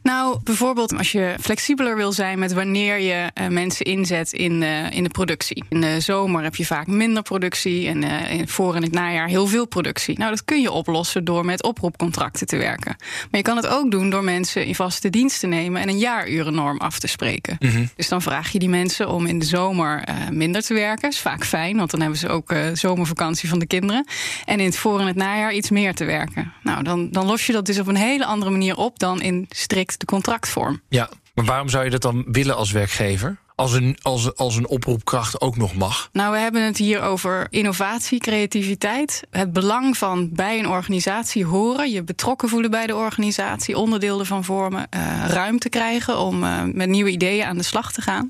Nou, 0.03 0.39
bijvoorbeeld 0.43 0.97
als 0.97 1.12
je 1.12 1.35
flexibeler 1.41 1.95
wil 1.95 2.12
zijn 2.12 2.39
met 2.39 2.53
wanneer 2.53 3.00
je 3.00 3.31
uh, 3.41 3.47
mensen 3.47 3.85
inzet 3.85 4.33
in, 4.33 4.62
uh, 4.62 4.91
in 4.91 5.03
de 5.03 5.09
productie. 5.09 5.63
In 5.69 5.81
de 5.81 6.00
zomer 6.00 6.43
heb 6.43 6.55
je 6.55 6.65
vaak 6.65 6.88
minder 6.88 7.24
productie 7.24 7.88
en 7.88 8.03
uh, 8.03 8.31
in, 8.31 8.47
voor 8.47 8.75
in 8.75 8.81
het 8.81 8.91
najaar 8.91 9.27
heel 9.27 9.47
veel 9.47 9.65
productie. 9.65 10.17
Nou, 10.17 10.29
dat 10.29 10.45
kun 10.45 10.62
je 10.62 10.71
oplossen 10.71 11.24
door 11.24 11.45
met 11.45 11.63
oproepcontracten 11.63 12.47
te 12.47 12.57
werken. 12.57 12.95
Maar 12.97 13.39
je 13.39 13.41
kan 13.41 13.55
het 13.55 13.67
ook 13.67 13.91
doen 13.91 14.09
door 14.09 14.24
mensen 14.24 14.65
in 14.65 14.75
vaste 14.75 15.09
dienst 15.09 15.39
te 15.39 15.47
nemen 15.47 15.81
en 15.81 15.89
een 15.89 15.97
jaarurennorm 15.97 16.77
af 16.77 17.00
te 17.00 17.07
spreken. 17.07 17.55
Mm 17.59 17.69
-hmm. 17.69 17.89
Dus 17.95 18.07
dan 18.07 18.21
vraag 18.21 18.51
je 18.51 18.59
die 18.59 18.69
mensen 18.69 19.09
om 19.09 19.25
in 19.25 19.39
de 19.39 19.45
zomer 19.45 20.03
minder 20.31 20.62
te 20.62 20.74
werken. 20.74 21.09
is 21.09 21.19
vaak 21.19 21.45
fijn, 21.45 21.77
want 21.77 21.91
dan 21.91 22.00
hebben 22.00 22.19
ze 22.19 22.29
ook 22.29 22.53
zomervakantie 22.74 23.50
van 23.50 23.59
de 23.59 23.67
kinderen. 23.67 24.05
En 24.45 24.59
in 24.59 24.65
het 24.65 24.77
voor 24.77 25.00
en 25.00 25.07
het 25.07 25.15
najaar 25.15 25.53
iets 25.53 25.69
meer 25.69 25.93
te 25.93 26.05
werken. 26.05 26.53
Nou, 26.63 26.83
dan, 26.83 27.09
dan 27.12 27.25
los 27.25 27.45
je 27.45 27.53
dat 27.53 27.65
dus 27.65 27.79
op 27.79 27.88
een 27.88 27.95
hele 27.95 28.25
andere 28.25 28.51
manier 28.51 28.77
op 28.77 29.00
dan 29.00 29.21
in 29.21 29.44
strikt 29.49 29.99
de 29.99 30.05
contractvorm. 30.05 30.81
Ja, 30.89 31.09
maar 31.33 31.45
waarom 31.45 31.69
zou 31.69 31.83
je 31.83 31.89
dat 31.89 32.01
dan 32.01 32.25
willen 32.27 32.55
als 32.55 32.71
werkgever? 32.71 33.37
Als 33.55 33.73
een, 33.73 33.97
als, 34.01 34.35
als 34.35 34.55
een 34.55 34.67
oproepkracht 34.67 35.41
ook 35.41 35.57
nog 35.57 35.75
mag? 35.75 36.09
Nou, 36.11 36.31
we 36.31 36.37
hebben 36.37 36.61
het 36.61 36.77
hier 36.77 37.01
over 37.01 37.47
innovatie, 37.49 38.19
creativiteit. 38.19 39.21
Het 39.29 39.53
belang 39.53 39.97
van 39.97 40.29
bij 40.33 40.59
een 40.59 40.67
organisatie 40.67 41.45
horen, 41.45 41.91
je 41.91 42.03
betrokken 42.03 42.49
voelen 42.49 42.71
bij 42.71 42.87
de 42.87 42.95
organisatie, 42.95 43.77
onderdeel 43.77 44.19
ervan 44.19 44.43
vormen, 44.43 44.87
uh, 44.95 45.25
ruimte 45.27 45.69
krijgen 45.69 46.19
om 46.19 46.43
uh, 46.43 46.61
met 46.63 46.89
nieuwe 46.89 47.09
ideeën 47.09 47.45
aan 47.45 47.57
de 47.57 47.63
slag 47.63 47.91
te 47.91 48.01
gaan. 48.01 48.29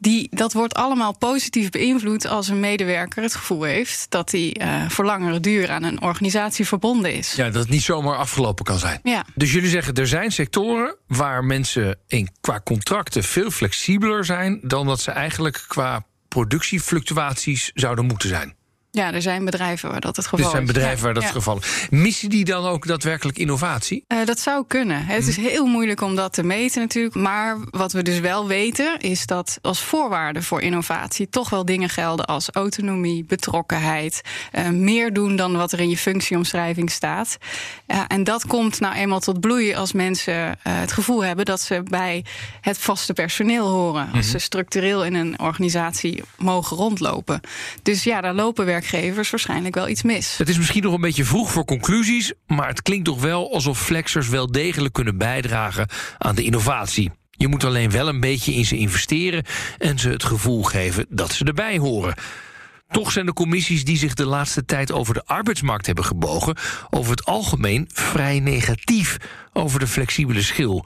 Die, 0.00 0.28
dat 0.30 0.52
wordt 0.52 0.74
allemaal 0.74 1.18
positief 1.18 1.70
beïnvloed 1.70 2.26
als 2.26 2.48
een 2.48 2.60
medewerker 2.60 3.22
het 3.22 3.34
gevoel 3.34 3.62
heeft 3.62 4.06
dat 4.08 4.30
hij 4.30 4.56
uh, 4.60 4.88
voor 4.88 5.04
langere 5.04 5.40
duur 5.40 5.70
aan 5.70 5.82
een 5.82 6.02
organisatie 6.02 6.66
verbonden 6.66 7.14
is. 7.14 7.32
Ja, 7.32 7.44
dat 7.44 7.62
het 7.62 7.68
niet 7.68 7.82
zomaar 7.82 8.16
afgelopen 8.16 8.64
kan 8.64 8.78
zijn. 8.78 9.00
Ja. 9.02 9.24
Dus 9.34 9.52
jullie 9.52 9.68
zeggen 9.68 9.94
er 9.94 10.06
zijn 10.06 10.32
sectoren 10.32 10.96
waar 11.06 11.44
mensen 11.44 11.98
in, 12.06 12.28
qua 12.40 12.60
contracten 12.64 13.24
veel 13.24 13.50
flexibeler 13.50 14.24
zijn 14.24 14.60
dan 14.62 14.86
dat 14.86 15.00
ze 15.00 15.10
eigenlijk 15.10 15.64
qua 15.68 16.04
productiefluctuaties 16.28 17.70
zouden 17.74 18.04
moeten 18.04 18.28
zijn. 18.28 18.54
Ja, 18.92 19.12
er 19.12 19.22
zijn 19.22 19.44
bedrijven 19.44 19.90
waar 19.90 20.00
dat 20.00 20.16
het 20.16 20.26
geval 20.26 20.38
is. 20.38 20.44
Er 20.44 20.50
zijn 20.50 20.66
bedrijven 20.66 21.04
waar 21.04 21.14
dat 21.14 21.22
ja. 21.22 21.28
het 21.28 21.38
geval 21.38 21.58
is. 21.58 21.86
Missen 21.90 22.28
die 22.28 22.44
dan 22.44 22.64
ook 22.64 22.86
daadwerkelijk 22.86 23.38
innovatie? 23.38 24.04
Eh, 24.06 24.18
dat 24.24 24.38
zou 24.38 24.64
kunnen. 24.66 25.04
Het 25.06 25.26
is 25.26 25.36
heel 25.36 25.66
moeilijk 25.66 26.00
om 26.00 26.14
dat 26.16 26.32
te 26.32 26.42
meten 26.42 26.80
natuurlijk. 26.80 27.14
Maar 27.14 27.56
wat 27.70 27.92
we 27.92 28.02
dus 28.02 28.20
wel 28.20 28.46
weten 28.46 28.98
is 28.98 29.26
dat 29.26 29.58
als 29.62 29.80
voorwaarde 29.80 30.42
voor 30.42 30.60
innovatie 30.60 31.28
toch 31.28 31.50
wel 31.50 31.64
dingen 31.64 31.88
gelden 31.88 32.26
als 32.26 32.50
autonomie, 32.50 33.24
betrokkenheid, 33.24 34.20
eh, 34.52 34.68
meer 34.68 35.12
doen 35.12 35.36
dan 35.36 35.56
wat 35.56 35.72
er 35.72 35.80
in 35.80 35.88
je 35.88 35.96
functieomschrijving 35.96 36.90
staat. 36.90 37.38
En 38.08 38.24
dat 38.24 38.46
komt 38.46 38.80
nou 38.80 38.94
eenmaal 38.94 39.20
tot 39.20 39.40
bloei 39.40 39.74
als 39.74 39.92
mensen 39.92 40.34
eh, 40.34 40.54
het 40.62 40.92
gevoel 40.92 41.24
hebben 41.24 41.44
dat 41.44 41.60
ze 41.60 41.82
bij 41.82 42.24
het 42.60 42.78
vaste 42.78 43.12
personeel 43.12 43.68
horen. 43.68 44.08
Als 44.14 44.30
ze 44.30 44.38
structureel 44.38 45.04
in 45.04 45.14
een 45.14 45.40
organisatie 45.40 46.22
mogen 46.36 46.76
rondlopen. 46.76 47.40
Dus 47.82 48.04
ja, 48.04 48.20
daar 48.20 48.34
lopen 48.34 48.64
werkgevers 48.80 49.30
waarschijnlijk 49.30 49.74
wel 49.74 49.88
iets 49.88 50.02
mis. 50.02 50.36
Het 50.36 50.48
is 50.48 50.58
misschien 50.58 50.82
nog 50.82 50.94
een 50.94 51.00
beetje 51.00 51.24
vroeg 51.24 51.52
voor 51.52 51.64
conclusies, 51.64 52.32
maar 52.46 52.68
het 52.68 52.82
klinkt 52.82 53.04
toch 53.04 53.20
wel 53.20 53.52
alsof 53.52 53.80
flexers 53.80 54.28
wel 54.28 54.46
degelijk 54.52 54.94
kunnen 54.94 55.18
bijdragen 55.18 55.88
aan 56.18 56.34
de 56.34 56.42
innovatie. 56.42 57.10
Je 57.30 57.48
moet 57.48 57.64
alleen 57.64 57.90
wel 57.90 58.08
een 58.08 58.20
beetje 58.20 58.52
in 58.52 58.64
ze 58.64 58.76
investeren 58.76 59.44
en 59.78 59.98
ze 59.98 60.08
het 60.08 60.24
gevoel 60.24 60.62
geven 60.62 61.06
dat 61.08 61.32
ze 61.32 61.44
erbij 61.44 61.78
horen. 61.78 62.14
Toch 62.90 63.12
zijn 63.12 63.26
de 63.26 63.32
commissies 63.32 63.84
die 63.84 63.96
zich 63.96 64.14
de 64.14 64.26
laatste 64.26 64.64
tijd 64.64 64.92
over 64.92 65.14
de 65.14 65.24
arbeidsmarkt 65.24 65.86
hebben 65.86 66.04
gebogen, 66.04 66.56
over 66.90 67.10
het 67.10 67.24
algemeen 67.24 67.88
vrij 67.92 68.40
negatief 68.40 69.16
over 69.52 69.80
de 69.80 69.86
flexibele 69.86 70.42
schil. 70.42 70.84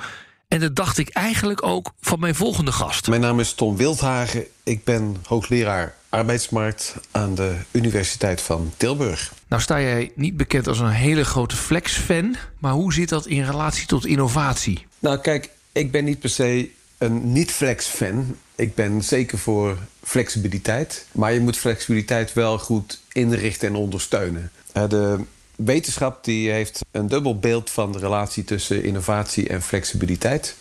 En 0.54 0.60
dat 0.60 0.76
dacht 0.76 0.98
ik 0.98 1.08
eigenlijk 1.08 1.66
ook 1.66 1.92
van 2.00 2.20
mijn 2.20 2.34
volgende 2.34 2.72
gast. 2.72 3.08
Mijn 3.08 3.20
naam 3.20 3.40
is 3.40 3.54
Tom 3.54 3.76
Wildhagen. 3.76 4.44
Ik 4.62 4.84
ben 4.84 5.16
hoogleraar 5.26 5.94
arbeidsmarkt 6.08 6.94
aan 7.10 7.34
de 7.34 7.56
Universiteit 7.70 8.40
van 8.40 8.72
Tilburg. 8.76 9.32
Nou 9.48 9.62
sta 9.62 9.80
jij 9.80 10.12
niet 10.14 10.36
bekend 10.36 10.68
als 10.68 10.78
een 10.78 10.88
hele 10.88 11.24
grote 11.24 11.56
flex-fan, 11.56 12.36
maar 12.58 12.72
hoe 12.72 12.92
zit 12.92 13.08
dat 13.08 13.26
in 13.26 13.44
relatie 13.44 13.86
tot 13.86 14.06
innovatie? 14.06 14.86
Nou, 14.98 15.18
kijk, 15.18 15.50
ik 15.72 15.90
ben 15.90 16.04
niet 16.04 16.18
per 16.20 16.30
se 16.30 16.70
een 16.98 17.32
niet-flex-fan. 17.32 18.36
Ik 18.54 18.74
ben 18.74 19.04
zeker 19.04 19.38
voor 19.38 19.78
flexibiliteit. 20.02 21.06
Maar 21.12 21.32
je 21.32 21.40
moet 21.40 21.56
flexibiliteit 21.56 22.32
wel 22.32 22.58
goed 22.58 23.00
inrichten 23.12 23.68
en 23.68 23.74
ondersteunen. 23.74 24.50
Eh, 24.72 24.88
De 24.88 25.20
wetenschap 25.56 26.24
die 26.24 26.50
heeft 26.50 26.80
een 26.90 27.08
dubbel 27.08 27.38
beeld 27.38 27.70
van 27.70 27.92
de 27.92 27.98
relatie 27.98 28.44
tussen 28.44 28.84
innovatie 28.84 29.48
en 29.48 29.62
flexibiliteit. 29.62 30.56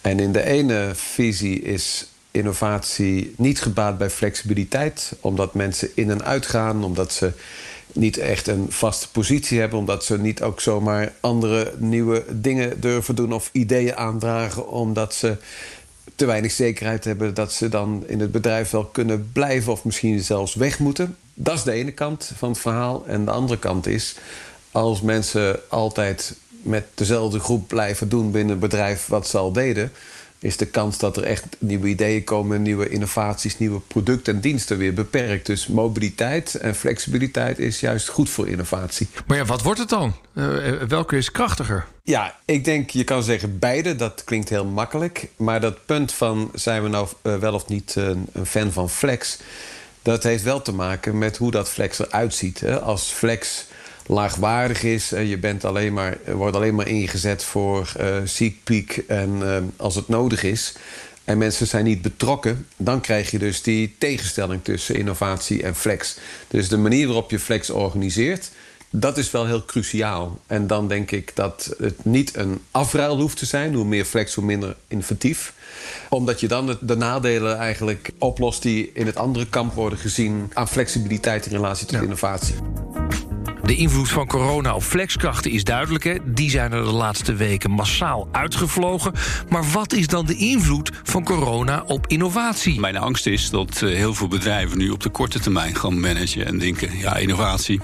En 0.00 0.20
in 0.20 0.32
de 0.32 0.42
ene 0.42 0.90
visie 0.94 1.62
is 1.62 2.06
innovatie 2.30 3.34
niet 3.36 3.60
gebaat 3.60 3.98
bij 3.98 4.10
flexibiliteit, 4.10 5.12
omdat 5.20 5.54
mensen 5.54 5.88
in 5.94 6.10
en 6.10 6.24
uitgaan, 6.24 6.84
omdat 6.84 7.12
ze 7.12 7.32
niet 7.92 8.18
echt 8.18 8.46
een 8.46 8.66
vaste 8.68 9.10
positie 9.10 9.60
hebben, 9.60 9.78
omdat 9.78 10.04
ze 10.04 10.18
niet 10.18 10.42
ook 10.42 10.60
zomaar 10.60 11.12
andere 11.20 11.72
nieuwe 11.78 12.24
dingen 12.30 12.80
durven 12.80 13.14
doen 13.14 13.32
of 13.32 13.48
ideeën 13.52 13.96
aandragen, 13.96 14.68
omdat 14.68 15.14
ze 15.14 15.36
te 16.14 16.26
weinig 16.26 16.52
zekerheid 16.52 17.04
hebben 17.04 17.34
dat 17.34 17.52
ze 17.52 17.68
dan 17.68 18.04
in 18.06 18.20
het 18.20 18.32
bedrijf 18.32 18.70
wel 18.70 18.84
kunnen 18.84 19.30
blijven 19.32 19.72
of 19.72 19.84
misschien 19.84 20.20
zelfs 20.20 20.54
weg 20.54 20.78
moeten. 20.78 21.16
Dat 21.34 21.54
is 21.54 21.62
de 21.62 21.72
ene 21.72 21.92
kant 21.92 22.30
van 22.36 22.48
het 22.48 22.58
verhaal. 22.58 23.04
En 23.06 23.24
de 23.24 23.30
andere 23.30 23.58
kant 23.58 23.86
is, 23.86 24.16
als 24.70 25.00
mensen 25.00 25.60
altijd 25.68 26.36
met 26.62 26.84
dezelfde 26.94 27.38
groep 27.38 27.68
blijven 27.68 28.08
doen 28.08 28.30
binnen 28.30 28.50
het 28.50 28.60
bedrijf 28.60 29.06
wat 29.06 29.28
ze 29.28 29.38
al 29.38 29.52
deden, 29.52 29.92
is 30.40 30.56
de 30.56 30.66
kans 30.66 30.98
dat 30.98 31.16
er 31.16 31.22
echt 31.22 31.44
nieuwe 31.58 31.88
ideeën 31.88 32.24
komen, 32.24 32.62
nieuwe 32.62 32.88
innovaties, 32.88 33.58
nieuwe 33.58 33.80
producten 33.80 34.34
en 34.34 34.40
diensten 34.40 34.78
weer 34.78 34.94
beperkt. 34.94 35.46
Dus 35.46 35.66
mobiliteit 35.66 36.54
en 36.54 36.74
flexibiliteit 36.74 37.58
is 37.58 37.80
juist 37.80 38.08
goed 38.08 38.30
voor 38.30 38.48
innovatie. 38.48 39.08
Maar 39.26 39.36
ja, 39.36 39.44
wat 39.44 39.62
wordt 39.62 39.80
het 39.80 39.88
dan? 39.88 40.14
Eh, 40.34 40.72
welke 40.88 41.16
is 41.16 41.30
krachtiger? 41.30 41.86
Ja, 42.02 42.36
ik 42.44 42.64
denk 42.64 42.90
je 42.90 43.04
kan 43.04 43.22
zeggen 43.22 43.58
beide. 43.58 43.96
Dat 43.96 44.24
klinkt 44.24 44.48
heel 44.48 44.64
makkelijk. 44.64 45.28
Maar 45.36 45.60
dat 45.60 45.86
punt 45.86 46.12
van 46.12 46.50
zijn 46.54 46.82
we 46.82 46.88
nou 46.88 47.08
eh, 47.22 47.36
wel 47.36 47.54
of 47.54 47.68
niet 47.68 47.96
eh, 47.96 48.08
een 48.32 48.46
fan 48.46 48.72
van 48.72 48.90
flex... 48.90 49.38
dat 50.02 50.22
heeft 50.22 50.42
wel 50.42 50.62
te 50.62 50.72
maken 50.72 51.18
met 51.18 51.36
hoe 51.36 51.50
dat 51.50 51.68
flex 51.68 51.98
eruit 51.98 52.34
ziet. 52.34 52.60
Hè. 52.60 52.80
Als 52.80 53.10
flex 53.10 53.66
laagwaardig 54.10 54.82
is 54.82 55.12
en 55.12 55.26
je 55.26 55.38
bent 55.38 55.64
alleen 55.64 55.92
maar, 55.92 56.18
wordt 56.26 56.56
alleen 56.56 56.74
maar 56.74 56.88
ingezet 56.88 57.44
voor 57.44 57.92
eh 57.96 58.16
ziek, 58.24 58.64
piek 58.64 59.02
en 59.06 59.38
eh, 59.42 59.56
als 59.76 59.94
het 59.94 60.08
nodig 60.08 60.42
is... 60.42 60.74
en 61.24 61.38
mensen 61.38 61.66
zijn 61.66 61.84
niet 61.84 62.02
betrokken... 62.02 62.66
dan 62.76 63.00
krijg 63.00 63.30
je 63.30 63.38
dus 63.38 63.62
die 63.62 63.94
tegenstelling 63.98 64.64
tussen 64.64 64.94
innovatie 64.94 65.62
en 65.62 65.74
flex. 65.74 66.16
Dus 66.48 66.68
de 66.68 66.76
manier 66.78 67.06
waarop 67.06 67.30
je 67.30 67.38
flex 67.38 67.70
organiseert... 67.70 68.50
Dat 68.92 69.18
is 69.18 69.30
wel 69.30 69.46
heel 69.46 69.64
cruciaal. 69.64 70.40
En 70.46 70.66
dan 70.66 70.88
denk 70.88 71.10
ik 71.10 71.30
dat 71.34 71.74
het 71.78 72.04
niet 72.04 72.36
een 72.36 72.60
afruil 72.70 73.20
hoeft 73.20 73.36
te 73.36 73.46
zijn. 73.46 73.74
Hoe 73.74 73.84
meer 73.84 74.04
flex, 74.04 74.34
hoe 74.34 74.44
minder 74.44 74.76
innovatief. 74.88 75.52
Omdat 76.08 76.40
je 76.40 76.48
dan 76.48 76.78
de 76.80 76.96
nadelen 76.96 77.58
eigenlijk 77.58 78.10
oplost... 78.18 78.62
die 78.62 78.90
in 78.94 79.06
het 79.06 79.16
andere 79.16 79.46
kamp 79.46 79.74
worden 79.74 79.98
gezien... 79.98 80.50
aan 80.52 80.68
flexibiliteit 80.68 81.46
in 81.46 81.52
relatie 81.52 81.86
tot 81.86 81.96
Ja. 81.96 82.02
innovatie. 82.02 82.54
De 83.70 83.76
invloed 83.76 84.08
van 84.08 84.26
corona 84.26 84.74
op 84.74 84.82
flexkrachten 84.82 85.50
is 85.50 85.64
duidelijk. 85.64 86.04
Hè? 86.04 86.14
Die 86.24 86.50
zijn 86.50 86.72
er 86.72 86.84
de 86.84 86.90
laatste 86.90 87.34
weken 87.34 87.70
massaal 87.70 88.28
uitgevlogen. 88.32 89.12
Maar 89.48 89.64
wat 89.72 89.92
is 89.92 90.06
dan 90.06 90.26
de 90.26 90.36
invloed 90.36 90.90
van 91.02 91.24
corona 91.24 91.82
op 91.86 92.06
innovatie? 92.06 92.80
Mijn 92.80 92.96
angst 92.96 93.26
is 93.26 93.50
dat 93.50 93.82
eh, 93.82 93.94
heel 93.94 94.14
veel 94.14 94.28
bedrijven 94.28 94.78
nu 94.78 94.90
op 94.90 95.02
de 95.02 95.08
korte 95.08 95.40
termijn 95.40 95.76
gaan 95.76 96.00
managen 96.00 96.46
en 96.46 96.58
denken: 96.58 96.98
ja, 96.98 97.16
innovatie. 97.16 97.80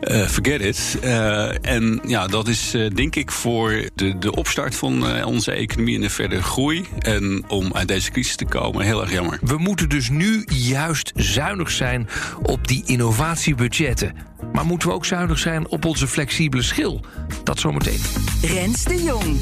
eh, 0.00 0.26
forget 0.26 0.60
it. 0.60 0.98
Eh, 1.02 1.64
en 1.64 2.00
ja, 2.06 2.26
dat 2.26 2.48
is 2.48 2.70
denk 2.94 3.16
ik 3.16 3.30
voor 3.30 3.88
de, 3.94 4.18
de 4.18 4.34
opstart 4.34 4.74
van 4.74 5.24
onze 5.24 5.52
economie 5.52 5.94
en 5.94 6.00
de 6.00 6.10
verdere 6.10 6.42
groei. 6.42 6.86
En 6.98 7.44
om 7.48 7.70
uit 7.72 7.88
deze 7.88 8.10
crisis 8.10 8.36
te 8.36 8.44
komen, 8.44 8.84
heel 8.84 9.00
erg 9.00 9.12
jammer. 9.12 9.38
We 9.42 9.58
moeten 9.58 9.88
dus 9.88 10.08
nu 10.08 10.44
juist 10.46 11.12
zuinig 11.14 11.70
zijn 11.70 12.08
op 12.42 12.68
die 12.68 12.82
innovatiebudgetten. 12.86 14.34
Maar 14.56 14.66
moeten 14.66 14.88
we 14.88 14.94
ook 14.94 15.04
zuinig 15.04 15.38
zijn 15.38 15.68
op 15.68 15.84
onze 15.84 16.08
flexibele 16.08 16.62
schil? 16.62 17.04
Dat 17.44 17.58
zometeen. 17.58 18.00
Rens 18.42 18.84
de 18.84 19.02
Jong. 19.02 19.40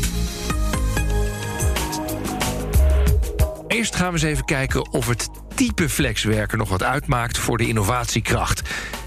Eerst 3.69 3.97
gaan 3.97 4.07
we 4.07 4.13
eens 4.13 4.23
even 4.23 4.45
kijken 4.45 4.93
of 4.93 5.09
het 5.09 5.29
type 5.55 5.89
flexwerker 5.89 6.59
nog 6.59 6.69
wat 6.69 6.83
uitmaakt 6.83 7.39
voor 7.39 7.59
de 7.59 7.69
innovatiekracht. 7.69 8.63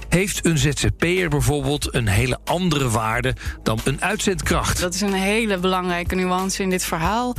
Heeft 0.09 0.45
een 0.45 0.57
ZZP'er 0.57 1.29
bijvoorbeeld 1.29 1.93
een 1.93 2.07
hele 2.07 2.39
andere 2.45 2.89
waarde 2.89 3.35
dan 3.63 3.79
een 3.83 4.01
uitzendkracht? 4.01 4.79
Dat 4.79 4.93
is 4.93 5.01
een 5.01 5.13
hele 5.13 5.57
belangrijke 5.57 6.15
nuance 6.15 6.63
in 6.63 6.69
dit 6.69 6.83
verhaal. 6.83 7.35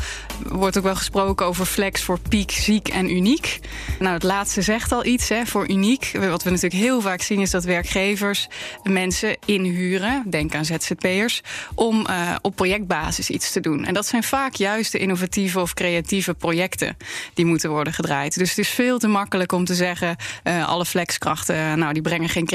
Er 0.48 0.56
wordt 0.56 0.76
ook 0.78 0.84
wel 0.84 0.96
gesproken 0.96 1.46
over 1.46 1.66
flex 1.66 2.02
voor 2.02 2.18
piek, 2.28 2.50
ziek 2.50 2.88
en 2.88 3.16
uniek. 3.16 3.60
Nou, 3.98 4.14
het 4.14 4.22
laatste 4.22 4.62
zegt 4.62 4.92
al 4.92 5.04
iets 5.04 5.28
hè, 5.28 5.46
voor 5.46 5.68
uniek. 5.68 6.10
Wat 6.12 6.42
we 6.42 6.50
natuurlijk 6.50 6.82
heel 6.82 7.00
vaak 7.00 7.22
zien 7.22 7.40
is 7.40 7.50
dat 7.50 7.64
werkgevers 7.64 8.48
mensen 8.82 9.36
inhuren, 9.44 10.24
denk 10.26 10.54
aan 10.54 10.64
ZZP'ers, 10.64 11.42
om 11.74 12.06
eh, 12.06 12.34
op 12.40 12.56
projectbasis 12.56 13.30
iets 13.30 13.52
te 13.52 13.60
doen. 13.60 13.84
En 13.84 13.94
dat 13.94 14.06
zijn 14.06 14.22
vaak 14.22 14.54
juist 14.54 14.92
de 14.92 14.98
innovatieve 14.98 15.60
of 15.60 15.74
creatieve 15.74 16.34
projecten 16.34 16.96
die 17.34 17.44
moeten 17.44 17.70
worden 17.70 17.92
gedraaid. 17.92 18.38
Dus 18.38 18.48
het 18.48 18.58
is 18.58 18.68
veel 18.68 18.98
te 18.98 19.08
makkelijk 19.08 19.52
om 19.52 19.64
te 19.64 19.74
zeggen: 19.74 20.16
eh, 20.42 20.68
alle 20.68 20.84
flexkrachten, 20.84 21.78
nou, 21.78 21.92
die 21.92 22.02
brengen 22.02 22.28
geen 22.28 22.46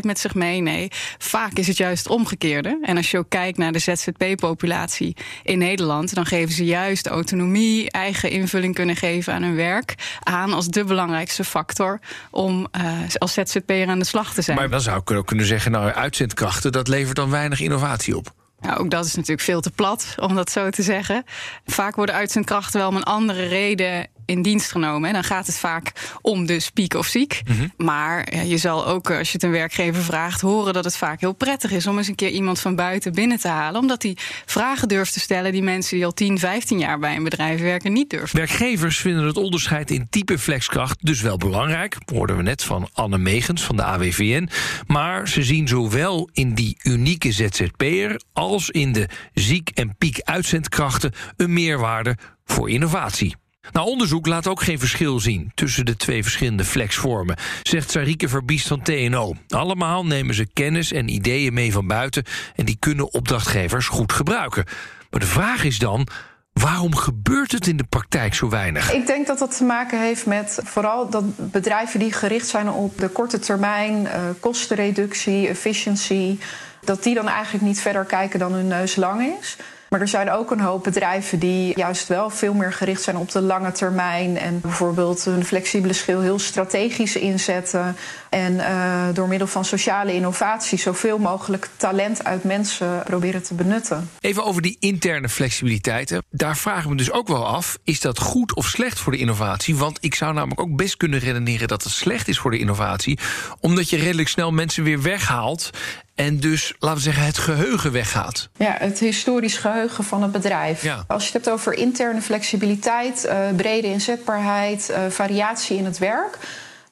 met 0.00 0.18
zich 0.18 0.34
mee. 0.34 0.60
Nee, 0.60 0.88
vaak 1.18 1.52
is 1.52 1.66
het 1.66 1.76
juist 1.76 2.08
omgekeerde. 2.08 2.78
En 2.82 2.96
als 2.96 3.10
je 3.10 3.18
ook 3.18 3.28
kijkt 3.28 3.58
naar 3.58 3.72
de 3.72 3.78
ZZP-populatie 3.78 5.16
in 5.42 5.58
Nederland, 5.58 6.14
dan 6.14 6.26
geven 6.26 6.54
ze 6.54 6.64
juist 6.64 7.06
autonomie, 7.06 7.90
eigen 7.90 8.30
invulling 8.30 8.74
kunnen 8.74 8.96
geven 8.96 9.32
aan 9.32 9.42
hun 9.42 9.54
werk 9.54 9.94
aan 10.22 10.52
als 10.52 10.68
de 10.68 10.84
belangrijkste 10.84 11.44
factor 11.44 12.00
om 12.30 12.66
eh, 12.70 12.92
als 13.18 13.32
ZZP'er 13.32 13.88
aan 13.88 13.98
de 13.98 14.04
slag 14.04 14.34
te 14.34 14.42
zijn. 14.42 14.56
Maar 14.56 14.70
dan 14.70 14.80
zou 14.80 15.00
ik 15.00 15.10
ook 15.10 15.26
kunnen 15.26 15.46
zeggen, 15.46 15.70
nou, 15.70 15.92
uitzendkrachten, 15.92 16.72
dat 16.72 16.88
levert 16.88 17.16
dan 17.16 17.30
weinig 17.30 17.60
innovatie 17.60 18.16
op. 18.16 18.32
Nou, 18.60 18.78
ook 18.78 18.90
dat 18.90 19.04
is 19.04 19.14
natuurlijk 19.14 19.40
veel 19.40 19.60
te 19.60 19.70
plat, 19.70 20.14
om 20.16 20.34
dat 20.34 20.50
zo 20.50 20.70
te 20.70 20.82
zeggen. 20.82 21.24
Vaak 21.66 21.96
worden 21.96 22.14
uitzendkrachten 22.14 22.80
wel 22.80 22.88
om 22.88 22.96
een 22.96 23.02
andere 23.02 23.46
reden 23.46 24.06
in 24.26 24.42
dienst 24.42 24.70
genomen. 24.70 25.08
En 25.08 25.14
dan 25.14 25.24
gaat 25.24 25.46
het 25.46 25.58
vaak 25.58 25.92
om 26.22 26.46
dus 26.46 26.70
piek 26.70 26.94
of 26.94 27.06
ziek. 27.06 27.42
Maar 27.76 28.34
ja, 28.34 28.40
je 28.40 28.58
zal 28.58 28.86
ook, 28.86 29.10
eh, 29.10 29.18
als 29.18 29.26
je 29.26 29.32
het 29.32 29.42
een 29.42 29.50
werkgever 29.50 30.02
vraagt, 30.02 30.40
horen 30.40 30.72
dat 30.72 30.84
het 30.84 30.96
vaak 30.96 31.20
heel 31.20 31.32
prettig 31.32 31.70
is 31.70 31.86
om 31.86 31.98
eens 31.98 32.08
een 32.08 32.14
keer 32.14 32.30
iemand 32.30 32.60
van 32.60 32.74
buiten 32.76 33.12
binnen 33.12 33.38
te 33.38 33.48
halen. 33.48 33.80
Omdat 33.80 34.02
hij 34.02 34.16
vragen 34.46 34.88
durft 34.88 35.12
te 35.12 35.20
stellen 35.20 35.52
die 35.52 35.62
mensen 35.62 35.96
die 35.96 36.04
al 36.04 36.12
10, 36.12 36.38
15 36.38 36.78
jaar 36.78 36.98
bij 36.98 37.16
een 37.16 37.24
bedrijf 37.24 37.60
werken 37.60 37.92
niet 37.92 38.10
durven. 38.10 38.36
Werkgevers 38.36 38.98
vinden 38.98 39.24
het 39.24 39.36
onderscheid 39.36 39.90
in 39.90 40.06
type 40.10 40.38
flexkracht 40.38 41.06
dus 41.06 41.20
wel 41.20 41.36
belangrijk. 41.36 41.96
Hoorden 42.12 42.36
we 42.36 42.42
net 42.42 42.62
van 42.62 42.88
Anne 42.92 43.18
Megens 43.18 43.62
van 43.62 43.76
de 43.76 43.84
AWVN. 43.84 44.48
Maar 44.86 45.28
ze 45.28 45.42
zien 45.42 45.68
zowel 45.68 46.28
in 46.32 46.54
die 46.54 46.78
unieke 46.82 47.32
ZZP'er 47.32 48.20
als 48.32 48.70
in 48.70 48.92
de 48.92 49.08
ziek- 49.34 49.70
en 49.74 49.96
piek-uitzendkrachten 49.98 51.12
een 51.36 51.52
meerwaarde 51.52 52.16
voor 52.44 52.70
innovatie. 52.70 53.36
Nou, 53.72 53.86
onderzoek 53.86 54.26
laat 54.26 54.46
ook 54.46 54.62
geen 54.62 54.78
verschil 54.78 55.20
zien 55.20 55.52
tussen 55.54 55.84
de 55.84 55.96
twee 55.96 56.22
verschillende 56.22 56.64
flexvormen, 56.64 57.36
zegt 57.62 57.90
Sarike 57.90 58.28
Verbiest 58.28 58.66
van 58.66 58.82
TNO. 58.82 59.34
Allemaal 59.48 60.06
nemen 60.06 60.34
ze 60.34 60.46
kennis 60.52 60.92
en 60.92 61.08
ideeën 61.08 61.54
mee 61.54 61.72
van 61.72 61.86
buiten 61.86 62.24
en 62.54 62.64
die 62.64 62.76
kunnen 62.78 63.12
opdrachtgevers 63.12 63.88
goed 63.88 64.12
gebruiken. 64.12 64.64
Maar 65.10 65.20
de 65.20 65.26
vraag 65.26 65.64
is 65.64 65.78
dan. 65.78 66.08
Waarom 66.52 66.94
gebeurt 66.94 67.52
het 67.52 67.66
in 67.66 67.76
de 67.76 67.84
praktijk 67.84 68.34
zo 68.34 68.48
weinig? 68.48 68.92
Ik 68.92 69.06
denk 69.06 69.26
dat 69.26 69.38
dat 69.38 69.56
te 69.56 69.64
maken 69.64 70.00
heeft 70.00 70.26
met 70.26 70.60
vooral 70.64 71.10
dat 71.10 71.50
bedrijven 71.50 71.98
die 71.98 72.12
gericht 72.12 72.48
zijn 72.48 72.70
op 72.70 72.98
de 72.98 73.08
korte 73.08 73.38
termijn, 73.38 74.02
uh, 74.02 74.10
kostenreductie, 74.40 75.48
efficiëntie, 75.48 76.38
dat 76.84 77.02
die 77.02 77.14
dan 77.14 77.28
eigenlijk 77.28 77.64
niet 77.64 77.80
verder 77.80 78.04
kijken 78.04 78.38
dan 78.38 78.52
hun 78.52 78.68
neus 78.68 78.96
lang 78.96 79.36
is. 79.40 79.56
Maar 79.96 80.04
er 80.04 80.10
zijn 80.10 80.30
ook 80.30 80.50
een 80.50 80.60
hoop 80.60 80.84
bedrijven 80.84 81.38
die 81.38 81.72
juist 81.76 82.08
wel 82.08 82.30
veel 82.30 82.54
meer 82.54 82.72
gericht 82.72 83.02
zijn 83.02 83.16
op 83.16 83.30
de 83.30 83.40
lange 83.40 83.72
termijn. 83.72 84.38
En 84.38 84.60
bijvoorbeeld 84.60 85.24
hun 85.24 85.44
flexibele 85.44 85.92
schil 85.92 86.20
heel 86.20 86.38
strategisch 86.38 87.16
inzetten. 87.16 87.96
En 88.30 88.52
uh, 88.54 89.04
door 89.12 89.28
middel 89.28 89.46
van 89.46 89.64
sociale 89.64 90.14
innovatie 90.14 90.78
zoveel 90.78 91.18
mogelijk 91.18 91.68
talent 91.76 92.24
uit 92.24 92.44
mensen 92.44 93.02
proberen 93.04 93.42
te 93.42 93.54
benutten. 93.54 94.10
Even 94.20 94.44
over 94.44 94.62
die 94.62 94.76
interne 94.80 95.28
flexibiliteit. 95.28 96.20
Daar 96.30 96.56
vragen 96.56 96.90
we 96.90 96.96
dus 96.96 97.12
ook 97.12 97.28
wel 97.28 97.46
af: 97.46 97.78
is 97.84 98.00
dat 98.00 98.18
goed 98.18 98.54
of 98.54 98.66
slecht 98.66 98.98
voor 98.98 99.12
de 99.12 99.18
innovatie? 99.18 99.76
Want 99.76 99.98
ik 100.00 100.14
zou 100.14 100.34
namelijk 100.34 100.60
ook 100.60 100.76
best 100.76 100.96
kunnen 100.96 101.18
redeneren 101.18 101.68
dat 101.68 101.82
het 101.82 101.92
slecht 101.92 102.28
is 102.28 102.38
voor 102.38 102.50
de 102.50 102.58
innovatie, 102.58 103.18
omdat 103.60 103.90
je 103.90 103.96
redelijk 103.96 104.28
snel 104.28 104.52
mensen 104.52 104.84
weer 104.84 105.02
weghaalt. 105.02 105.70
En 106.16 106.40
dus, 106.40 106.74
laten 106.78 106.96
we 106.96 107.02
zeggen, 107.02 107.24
het 107.24 107.38
geheugen 107.38 107.92
weggaat. 107.92 108.48
Ja, 108.56 108.76
het 108.78 108.98
historisch 108.98 109.56
geheugen 109.56 110.04
van 110.04 110.22
het 110.22 110.32
bedrijf. 110.32 110.82
Ja. 110.82 111.04
Als 111.06 111.26
je 111.26 111.32
het 111.32 111.44
hebt 111.44 111.56
over 111.56 111.74
interne 111.74 112.20
flexibiliteit, 112.20 113.24
uh, 113.26 113.38
brede 113.56 113.86
inzetbaarheid, 113.86 114.90
uh, 114.90 114.96
variatie 115.08 115.76
in 115.76 115.84
het 115.84 115.98
werk. 115.98 116.38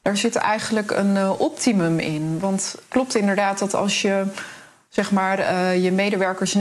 Daar 0.02 0.16
zit 0.16 0.36
eigenlijk 0.36 0.90
een 0.90 1.16
uh, 1.16 1.40
optimum 1.40 1.98
in. 1.98 2.38
Want 2.40 2.74
klopt 2.88 3.14
inderdaad 3.14 3.58
dat 3.58 3.74
als 3.74 4.02
je 4.02 4.24
zeg 4.88 5.10
maar, 5.10 5.74
je 5.76 5.92
medewerkers 5.92 6.56
90% 6.56 6.60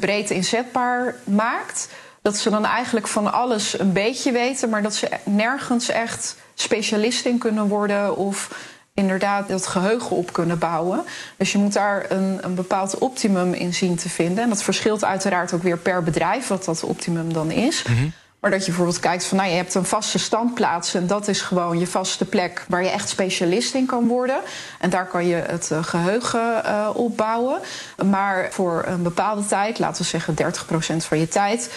breed 0.00 0.30
inzetbaar 0.30 1.14
maakt, 1.24 1.88
dat 2.22 2.36
ze 2.36 2.50
dan 2.50 2.64
eigenlijk 2.64 3.08
van 3.08 3.32
alles 3.32 3.78
een 3.78 3.92
beetje 3.92 4.32
weten, 4.32 4.68
maar 4.68 4.82
dat 4.82 4.94
ze 4.94 5.08
nergens 5.24 5.88
echt 5.88 6.36
specialist 6.54 7.24
in 7.26 7.38
kunnen 7.38 7.68
worden 7.68 8.16
of 8.16 8.50
inderdaad 8.94 9.48
dat 9.48 9.66
geheugen 9.66 10.16
op 10.16 10.32
kunnen 10.32 10.58
bouwen. 10.58 11.04
Dus 11.36 11.52
je 11.52 11.58
moet 11.58 11.72
daar 11.72 12.10
een, 12.10 12.38
een 12.40 12.54
bepaald 12.54 12.98
optimum 12.98 13.52
in 13.52 13.74
zien 13.74 13.96
te 13.96 14.08
vinden. 14.08 14.44
En 14.44 14.48
dat 14.48 14.62
verschilt 14.62 15.04
uiteraard 15.04 15.52
ook 15.52 15.62
weer 15.62 15.78
per 15.78 16.02
bedrijf 16.02 16.48
wat 16.48 16.64
dat 16.64 16.82
optimum 16.82 17.32
dan 17.32 17.50
is. 17.50 17.82
Mhm. 17.82 18.08
Maar 18.42 18.50
dat 18.50 18.60
je 18.60 18.66
bijvoorbeeld 18.66 19.00
kijkt 19.00 19.24
van, 19.24 19.36
nou, 19.36 19.50
je 19.50 19.56
hebt 19.56 19.74
een 19.74 19.84
vaste 19.84 20.18
standplaats 20.18 20.94
en 20.94 21.06
dat 21.06 21.28
is 21.28 21.40
gewoon 21.40 21.78
je 21.78 21.86
vaste 21.86 22.24
plek 22.24 22.64
waar 22.68 22.82
je 22.82 22.88
echt 22.88 23.08
specialist 23.08 23.74
in 23.74 23.86
kan 23.86 24.06
worden. 24.06 24.40
En 24.80 24.90
daar 24.90 25.06
kan 25.06 25.26
je 25.26 25.34
het 25.34 25.68
uh, 25.72 25.84
geheugen 25.84 26.62
uh, 26.66 26.88
opbouwen. 26.94 27.60
Maar 28.06 28.48
voor 28.50 28.84
een 28.86 29.02
bepaalde 29.02 29.46
tijd, 29.46 29.78
laten 29.78 30.02
we 30.02 30.08
zeggen 30.08 30.34
30% 30.34 30.96
van 30.96 31.18
je 31.18 31.28
tijd, 31.28 31.70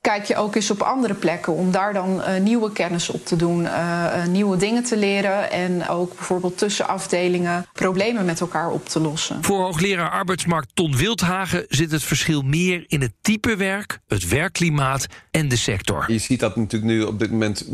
kijk 0.00 0.24
je 0.24 0.36
ook 0.36 0.54
eens 0.54 0.70
op 0.70 0.82
andere 0.82 1.14
plekken 1.14 1.52
om 1.52 1.70
daar 1.70 1.92
dan 1.92 2.16
uh, 2.18 2.36
nieuwe 2.36 2.72
kennis 2.72 3.10
op 3.10 3.24
te 3.24 3.36
doen, 3.36 3.62
uh, 3.62 3.68
uh, 3.70 4.26
nieuwe 4.26 4.56
dingen 4.56 4.84
te 4.84 4.96
leren 4.96 5.50
en 5.50 5.88
ook 5.88 6.14
bijvoorbeeld 6.16 6.58
tussen 6.58 6.88
afdelingen 6.88 7.66
problemen 7.72 8.24
met 8.24 8.40
elkaar 8.40 8.70
op 8.70 8.88
te 8.88 9.00
lossen. 9.00 9.44
Voor 9.44 9.62
hoogleraar 9.62 10.10
arbeidsmarkt 10.10 10.70
Ton 10.74 10.96
Wildhagen 10.96 11.64
zit 11.68 11.90
het 11.90 12.02
verschil 12.02 12.42
meer 12.42 12.84
in 12.86 13.00
het 13.00 13.12
type 13.20 13.56
werk, 13.56 13.98
het 14.08 14.28
werkklimaat 14.28 15.06
en 15.30 15.48
de 15.48 15.56
sector. 15.56 16.04
Je 16.12 16.18
ziet 16.18 16.40
dat 16.40 16.56
natuurlijk 16.56 16.92
nu 16.92 17.02
op 17.02 17.18
dit 17.18 17.30
moment, 17.30 17.68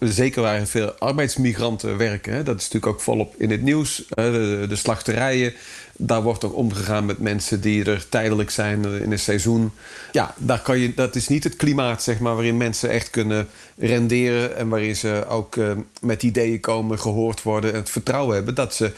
zeker 0.00 0.42
waar 0.42 0.66
veel 0.66 0.92
arbeidsmigranten 0.92 1.96
werken, 1.96 2.32
hè, 2.32 2.42
dat 2.42 2.56
is 2.56 2.62
natuurlijk 2.62 2.92
ook 2.92 3.00
volop 3.00 3.34
in 3.38 3.50
het 3.50 3.62
nieuws, 3.62 4.02
de, 4.08 4.66
de 4.68 4.76
slachterijen 4.76 5.54
daar 6.02 6.22
wordt 6.22 6.44
ook 6.44 6.56
omgegaan 6.56 7.06
met 7.06 7.18
mensen 7.18 7.60
die 7.60 7.84
er 7.84 8.08
tijdelijk 8.08 8.50
zijn 8.50 8.84
in 8.84 9.12
een 9.12 9.18
seizoen. 9.18 9.72
Ja, 10.12 10.34
daar 10.36 10.60
kan 10.60 10.78
je, 10.78 10.94
dat 10.94 11.16
is 11.16 11.28
niet 11.28 11.44
het 11.44 11.56
klimaat 11.56 12.02
zeg 12.02 12.18
maar, 12.18 12.34
waarin 12.34 12.56
mensen 12.56 12.90
echt 12.90 13.10
kunnen 13.10 13.48
renderen. 13.78 14.56
En 14.56 14.68
waarin 14.68 14.96
ze 14.96 15.24
ook 15.28 15.56
uh, 15.56 15.70
met 16.00 16.22
ideeën 16.22 16.60
komen, 16.60 16.98
gehoord 16.98 17.42
worden. 17.42 17.72
En 17.72 17.78
het 17.78 17.90
vertrouwen 17.90 18.34
hebben 18.34 18.54
dat 18.54 18.74
ze 18.74 18.92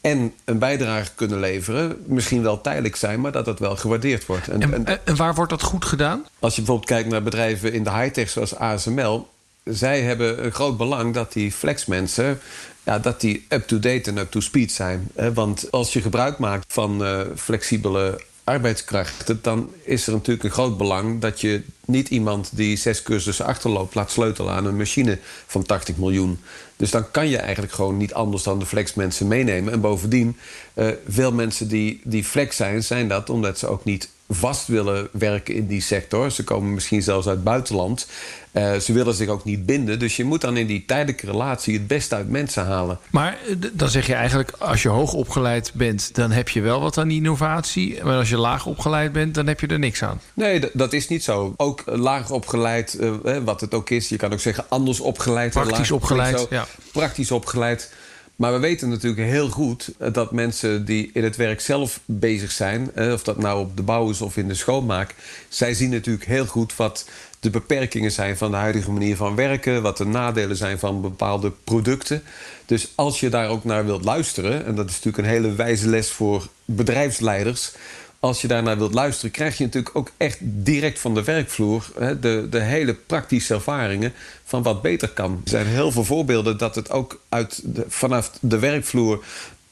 en 0.00 0.32
een 0.44 0.58
bijdrage 0.58 1.10
kunnen 1.14 1.40
leveren. 1.40 1.96
Misschien 2.06 2.42
wel 2.42 2.60
tijdelijk 2.60 2.96
zijn, 2.96 3.20
maar 3.20 3.32
dat 3.32 3.44
dat 3.44 3.58
wel 3.58 3.76
gewaardeerd 3.76 4.26
wordt. 4.26 4.48
En, 4.48 4.62
en, 4.62 4.86
en, 4.86 5.00
en 5.04 5.16
waar 5.16 5.34
wordt 5.34 5.50
dat 5.50 5.62
goed 5.62 5.84
gedaan? 5.84 6.26
Als 6.38 6.54
je 6.54 6.60
bijvoorbeeld 6.60 6.90
kijkt 6.90 7.08
naar 7.08 7.22
bedrijven 7.22 7.72
in 7.72 7.84
de 7.84 7.92
high-tech 7.92 8.30
zoals 8.30 8.56
ASML 8.56 9.28
zij 9.64 10.00
hebben 10.00 10.44
een 10.44 10.52
groot 10.52 10.76
belang 10.76 11.14
dat 11.14 11.32
die 11.32 11.52
flexmensen 11.52 12.40
ja, 12.82 12.98
dat 12.98 13.20
die 13.20 13.46
up-to-date 13.48 14.10
en 14.10 14.18
up-to-speed 14.18 14.72
zijn. 14.72 15.10
Want 15.34 15.70
als 15.70 15.92
je 15.92 16.00
gebruik 16.00 16.38
maakt 16.38 16.72
van 16.72 17.02
uh, 17.02 17.20
flexibele 17.36 18.20
arbeidskrachten... 18.44 19.38
dan 19.42 19.70
is 19.82 20.06
er 20.06 20.12
natuurlijk 20.12 20.44
een 20.44 20.50
groot 20.50 20.76
belang 20.76 21.20
dat 21.20 21.40
je 21.40 21.62
niet 21.84 22.08
iemand 22.08 22.50
die 22.52 22.76
zes 22.76 23.02
cursussen 23.02 23.44
achterloopt... 23.44 23.94
laat 23.94 24.10
sleutelen 24.10 24.52
aan 24.52 24.66
een 24.66 24.76
machine 24.76 25.18
van 25.46 25.62
80 25.62 25.96
miljoen. 25.96 26.38
Dus 26.76 26.90
dan 26.90 27.10
kan 27.10 27.28
je 27.28 27.36
eigenlijk 27.36 27.72
gewoon 27.72 27.96
niet 27.96 28.14
anders 28.14 28.42
dan 28.42 28.58
de 28.58 28.66
flexmensen 28.66 29.28
meenemen. 29.28 29.72
En 29.72 29.80
bovendien, 29.80 30.36
uh, 30.74 30.88
veel 31.08 31.32
mensen 31.32 31.68
die, 31.68 32.00
die 32.04 32.24
flex 32.24 32.56
zijn, 32.56 32.82
zijn 32.82 33.08
dat 33.08 33.30
omdat 33.30 33.58
ze 33.58 33.66
ook 33.66 33.84
niet 33.84 34.08
vast 34.34 34.66
willen 34.66 35.08
werken 35.12 35.54
in 35.54 35.66
die 35.66 35.80
sector. 35.80 36.30
Ze 36.30 36.44
komen 36.44 36.74
misschien 36.74 37.02
zelfs 37.02 37.26
uit 37.26 37.36
het 37.36 37.44
buitenland. 37.44 38.06
Uh, 38.52 38.76
ze 38.76 38.92
willen 38.92 39.14
zich 39.14 39.28
ook 39.28 39.44
niet 39.44 39.66
binden. 39.66 39.98
Dus 39.98 40.16
je 40.16 40.24
moet 40.24 40.40
dan 40.40 40.56
in 40.56 40.66
die 40.66 40.84
tijdelijke 40.84 41.26
relatie 41.26 41.74
het 41.74 41.86
beste 41.86 42.14
uit 42.14 42.28
mensen 42.28 42.64
halen. 42.64 42.98
Maar 43.10 43.38
dan 43.72 43.88
zeg 43.88 44.06
je 44.06 44.14
eigenlijk, 44.14 44.50
als 44.58 44.82
je 44.82 44.88
hoog 44.88 45.12
opgeleid 45.12 45.70
bent, 45.74 46.14
dan 46.14 46.30
heb 46.30 46.48
je 46.48 46.60
wel 46.60 46.80
wat 46.80 46.98
aan 46.98 47.10
innovatie. 47.10 48.04
Maar 48.04 48.16
als 48.16 48.28
je 48.28 48.36
laag 48.36 48.66
opgeleid 48.66 49.12
bent, 49.12 49.34
dan 49.34 49.46
heb 49.46 49.60
je 49.60 49.66
er 49.66 49.78
niks 49.78 50.02
aan. 50.02 50.20
Nee, 50.34 50.60
dat 50.72 50.92
is 50.92 51.08
niet 51.08 51.24
zo. 51.24 51.54
Ook 51.56 51.82
laag 51.86 52.30
opgeleid, 52.30 52.98
uh, 53.00 53.36
wat 53.44 53.60
het 53.60 53.74
ook 53.74 53.90
is. 53.90 54.08
Je 54.08 54.16
kan 54.16 54.32
ook 54.32 54.40
zeggen 54.40 54.64
anders 54.68 55.00
opgeleid. 55.00 55.52
Praktisch 55.52 55.90
opgeleid, 55.90 56.46
ja. 56.50 56.66
Praktisch 56.92 57.30
opgeleid. 57.30 57.92
Maar 58.36 58.52
we 58.52 58.58
weten 58.58 58.88
natuurlijk 58.88 59.28
heel 59.28 59.48
goed 59.48 59.94
dat 60.12 60.32
mensen 60.32 60.84
die 60.84 61.10
in 61.12 61.24
het 61.24 61.36
werk 61.36 61.60
zelf 61.60 62.00
bezig 62.04 62.50
zijn, 62.50 62.90
of 63.12 63.22
dat 63.22 63.38
nou 63.38 63.60
op 63.60 63.76
de 63.76 63.82
bouw 63.82 64.10
is 64.10 64.20
of 64.20 64.36
in 64.36 64.48
de 64.48 64.54
schoonmaak, 64.54 65.14
zij 65.48 65.74
zien 65.74 65.90
natuurlijk 65.90 66.26
heel 66.26 66.46
goed 66.46 66.76
wat 66.76 67.08
de 67.40 67.50
beperkingen 67.50 68.12
zijn 68.12 68.36
van 68.36 68.50
de 68.50 68.56
huidige 68.56 68.90
manier 68.90 69.16
van 69.16 69.34
werken, 69.34 69.82
wat 69.82 69.96
de 69.96 70.04
nadelen 70.04 70.56
zijn 70.56 70.78
van 70.78 71.00
bepaalde 71.00 71.52
producten. 71.64 72.22
Dus 72.66 72.92
als 72.94 73.20
je 73.20 73.28
daar 73.28 73.48
ook 73.48 73.64
naar 73.64 73.84
wilt 73.84 74.04
luisteren, 74.04 74.66
en 74.66 74.74
dat 74.74 74.88
is 74.88 74.94
natuurlijk 74.94 75.18
een 75.24 75.34
hele 75.34 75.54
wijze 75.54 75.88
les 75.88 76.10
voor 76.10 76.48
bedrijfsleiders. 76.64 77.72
Als 78.22 78.40
je 78.40 78.48
daarnaar 78.48 78.78
wilt 78.78 78.94
luisteren, 78.94 79.30
krijg 79.30 79.58
je 79.58 79.64
natuurlijk 79.64 79.96
ook 79.96 80.10
echt 80.16 80.38
direct 80.40 80.98
van 80.98 81.14
de 81.14 81.24
werkvloer 81.24 81.86
hè, 81.98 82.18
de, 82.18 82.46
de 82.50 82.60
hele 82.60 82.94
praktische 82.94 83.54
ervaringen 83.54 84.12
van 84.44 84.62
wat 84.62 84.82
beter 84.82 85.08
kan. 85.08 85.40
Er 85.44 85.50
zijn 85.50 85.66
heel 85.66 85.92
veel 85.92 86.04
voorbeelden 86.04 86.58
dat 86.58 86.74
het 86.74 86.90
ook 86.90 87.20
uit 87.28 87.62
vanaf 87.88 88.30
de 88.40 88.58
werkvloer 88.58 89.24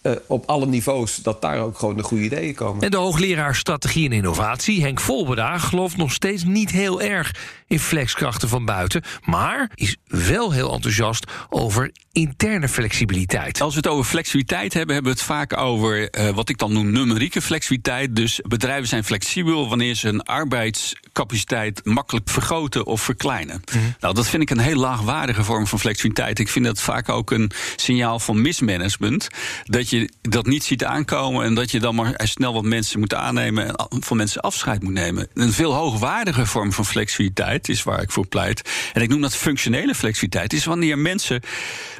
uh, 0.02 0.12
op 0.26 0.46
alle 0.46 0.66
niveaus, 0.66 1.16
dat 1.16 1.40
daar 1.40 1.58
ook 1.58 1.78
gewoon 1.78 1.96
de 1.96 2.02
goede 2.02 2.24
ideeën 2.24 2.54
komen. 2.54 2.82
En 2.82 2.90
de 2.90 2.96
hoogleraar 2.96 3.54
Strategie 3.54 4.06
en 4.06 4.12
Innovatie, 4.12 4.82
Henk 4.82 5.00
Volberda, 5.00 5.58
gelooft 5.58 5.96
nog 5.96 6.12
steeds 6.12 6.44
niet 6.44 6.70
heel 6.70 7.00
erg 7.00 7.34
in 7.70 7.80
flexkrachten 7.80 8.48
van 8.48 8.64
buiten, 8.64 9.02
maar 9.24 9.70
is 9.74 9.96
wel 10.06 10.52
heel 10.52 10.72
enthousiast 10.72 11.26
over 11.48 11.92
interne 12.12 12.68
flexibiliteit. 12.68 13.61
Als 13.61 13.74
we 13.74 13.80
het 13.80 13.88
over 13.88 14.04
flexibiliteit 14.04 14.74
hebben, 14.74 14.94
hebben 14.94 15.12
we 15.12 15.18
het 15.18 15.26
vaak 15.28 15.56
over 15.56 16.18
uh, 16.18 16.28
wat 16.30 16.48
ik 16.48 16.59
dan 16.59 16.72
noem 16.72 16.90
numerieke 16.90 17.42
flexibiliteit. 17.42 18.16
Dus 18.16 18.40
bedrijven 18.48 18.88
zijn 18.88 19.04
flexibel 19.04 19.68
wanneer 19.68 19.94
ze 19.94 20.06
hun 20.06 20.22
arbeidscapaciteit 20.22 21.85
makkelijk 21.85 22.28
vergroten 22.28 22.87
of 22.87 23.00
verkleinen. 23.02 23.62
Mhm. 23.72 23.85
Nou, 24.00 24.14
dat 24.14 24.28
vind 24.28 24.42
ik 24.42 24.50
een 24.50 24.59
heel 24.59 24.76
laagwaardige 24.76 25.44
vorm 25.44 25.66
van 25.66 25.78
flexibiliteit. 25.78 26.38
Ik 26.38 26.48
vind 26.48 26.64
dat 26.64 26.80
vaak 26.80 27.09
ook 27.09 27.30
een 27.30 27.50
signaal 27.76 28.18
van 28.18 28.40
mismanagement. 28.40 29.28
Dat 29.64 29.90
je 29.90 30.11
dat 30.22 30.46
niet 30.46 30.64
ziet 30.64 30.85
aankomen 30.85 31.44
en 31.44 31.54
dat 31.54 31.70
je 31.70 31.80
dan 31.80 31.94
maar 31.94 32.14
snel 32.16 32.52
wat 32.52 32.64
mensen 32.64 32.98
moet 33.00 33.14
aannemen 33.14 33.74
en 33.74 34.02
van 34.02 34.16
mensen 34.16 34.40
afscheid 34.40 34.83
moet 34.83 34.92
nemen. 34.92 35.28
Een 35.35 35.52
veel 35.52 35.74
hoogwaardige 35.74 36.46
vorm 36.46 36.72
van 36.72 36.85
flexibiliteit 36.85 37.60
is 37.68 37.83
waar 37.83 38.03
ik 38.03 38.11
voor 38.11 38.27
pleit. 38.27 38.70
En 38.92 39.03
ik 39.03 39.09
noem 39.09 39.20
dat 39.20 39.37
functionele 39.37 39.94
flexibiliteit. 39.94 40.53
Is 40.53 40.64
wanneer 40.64 40.99
mensen 40.99 41.42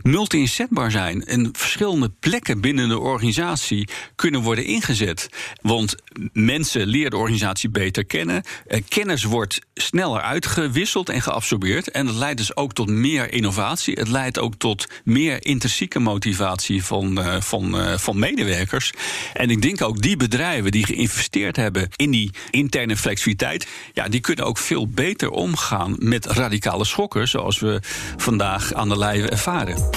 multi-inzetbaar 0.03 0.91
zijn 0.91 1.25
en 1.25 1.49
verschillende 1.53 2.13
plekken 2.21 2.61
binnen 2.61 2.89
de 2.89 2.99
organisatie 2.99 3.89
kunnen 4.15 4.41
worden 4.41 4.65
ingezet. 4.65 5.29
Want 5.63 5.95
mensen 6.33 6.87
leren 6.87 7.11
de 7.11 7.17
organisatie 7.17 7.71
beter 7.71 8.05
kennen. 8.05 8.43
Kennis 8.89 9.25
wordt 9.25 9.59
sneller 9.75 10.21
uitgewisseld 10.21 11.09
en 11.09 11.23
geabsorbeerd. 11.23 11.91
En 11.91 12.07
dat 12.07 12.15
leidt 12.15 12.39
dus 12.39 12.57
ook 12.57 12.73
tot 12.73 12.89
meer 12.89 13.33
innovatie. 13.33 13.95
Het 13.95 14.09
leidt 14.09 14.39
ook 14.39 14.55
tot 14.55 14.87
meer 15.05 15.45
intrinsieke 15.45 15.99
motivatie 15.99 16.85
van, 16.85 17.19
uh, 17.19 17.41
van, 17.41 17.81
uh, 17.81 17.99
van 17.99 18.19
medewerkers. 18.19 18.93
En 19.33 19.51
ik 19.51 19.63
denk 19.63 19.83
ook 19.83 20.03
die 20.03 20.17
bedrijven 20.17 20.71
die 20.71 20.87
geïnvesteerd 20.87 21.57
hebben 21.57 21.89
in 21.97 22.11
die 22.11 22.31
interne 22.51 22.97
flexibiliteit, 22.97 23.67
ja, 23.93 24.09
die 24.09 24.21
kunnen 24.21 24.45
ook 24.45 24.59
veel 24.59 24.89
beter 24.89 25.31
om 25.31 25.50
omgaan 25.51 25.97
met 25.99 26.27
radicale 26.27 26.85
schokken, 26.85 27.29
zoals 27.29 27.59
we 27.59 27.81
vandaag 28.17 28.75
aan 28.75 28.89
de 28.89 28.99
lijve 28.99 29.29
ervaren. 29.29 29.91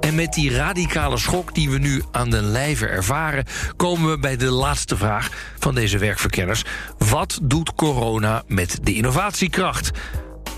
En 0.00 0.14
met 0.14 0.32
die 0.32 0.56
radicale 0.56 1.18
schok 1.18 1.54
die 1.54 1.70
we 1.70 1.78
nu 1.78 2.02
aan 2.12 2.30
de 2.30 2.42
lijve 2.42 2.86
ervaren, 2.86 3.44
komen 3.76 4.10
we 4.10 4.18
bij 4.18 4.36
de 4.36 4.50
laatste 4.50 4.96
vraag 4.96 5.28
van 5.58 5.74
deze 5.74 5.98
werkverkenners. 5.98 6.64
Wat 6.98 7.38
doet 7.42 7.74
corona 7.74 8.42
met 8.46 8.78
de 8.82 8.94
innovatiekracht? 8.94 9.90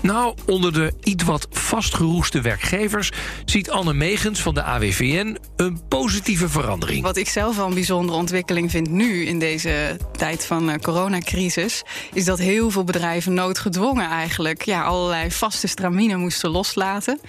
Nou, 0.01 0.35
onder 0.45 0.73
de 0.73 0.93
iets 1.03 1.23
wat 1.23 1.47
vastgeroeste 1.51 2.41
werkgevers 2.41 3.11
ziet 3.45 3.69
Anne 3.69 3.93
Megens 3.93 4.41
van 4.41 4.53
de 4.53 4.63
AWVN 4.63 5.37
een 5.55 5.81
positieve 5.87 6.49
verandering. 6.49 7.03
Wat 7.03 7.17
ik 7.17 7.29
zelf 7.29 7.55
wel 7.55 7.67
een 7.67 7.73
bijzondere 7.73 8.17
ontwikkeling 8.17 8.71
vind 8.71 8.89
nu 8.89 9.25
in 9.25 9.39
deze 9.39 9.97
tijd 10.11 10.45
van 10.45 10.69
uh, 10.69 10.75
coronacrisis, 10.75 11.83
is 12.13 12.25
dat 12.25 12.39
heel 12.39 12.71
veel 12.71 12.83
bedrijven 12.83 13.33
noodgedwongen 13.33 14.09
eigenlijk 14.09 14.61
ja, 14.61 14.83
allerlei 14.83 15.31
vaste 15.31 15.67
straminen 15.67 16.19
moesten 16.19 16.49
loslaten. 16.49 17.19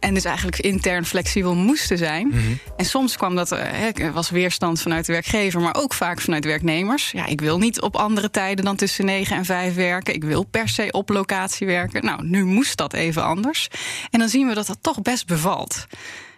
En 0.00 0.14
dus 0.14 0.24
eigenlijk 0.24 0.58
intern 0.58 1.04
flexibel 1.04 1.54
moesten 1.54 1.98
zijn. 1.98 2.26
Mm 2.26 2.32
-hmm. 2.32 2.58
En 2.76 2.84
soms 2.84 3.16
kwam 3.16 3.34
dat, 3.36 3.52
uh, 3.52 3.98
er 3.98 4.12
was 4.12 4.30
weerstand 4.30 4.80
vanuit 4.80 5.06
de 5.06 5.12
werkgever, 5.12 5.60
maar 5.60 5.76
ook 5.76 5.94
vaak 5.94 6.20
vanuit 6.20 6.44
werknemers. 6.44 7.10
Ja, 7.10 7.26
ik 7.26 7.40
wil 7.40 7.58
niet 7.58 7.80
op 7.80 7.96
andere 7.96 8.30
tijden 8.30 8.64
dan 8.64 8.76
tussen 8.76 9.04
9 9.04 9.36
en 9.36 9.44
5 9.44 9.74
werken. 9.74 10.14
Ik 10.14 10.24
wil 10.24 10.42
per 10.42 10.68
se 10.68 10.88
op 10.90 11.08
locatie 11.08 11.66
werken. 11.66 12.04
Nou, 12.10 12.26
nu 12.26 12.44
moest 12.44 12.76
dat 12.76 12.92
even 12.92 13.24
anders. 13.24 13.68
En 14.10 14.18
dan 14.18 14.28
zien 14.28 14.48
we 14.48 14.54
dat 14.54 14.66
dat 14.66 14.78
toch 14.80 15.02
best 15.02 15.26
bevalt. 15.26 15.86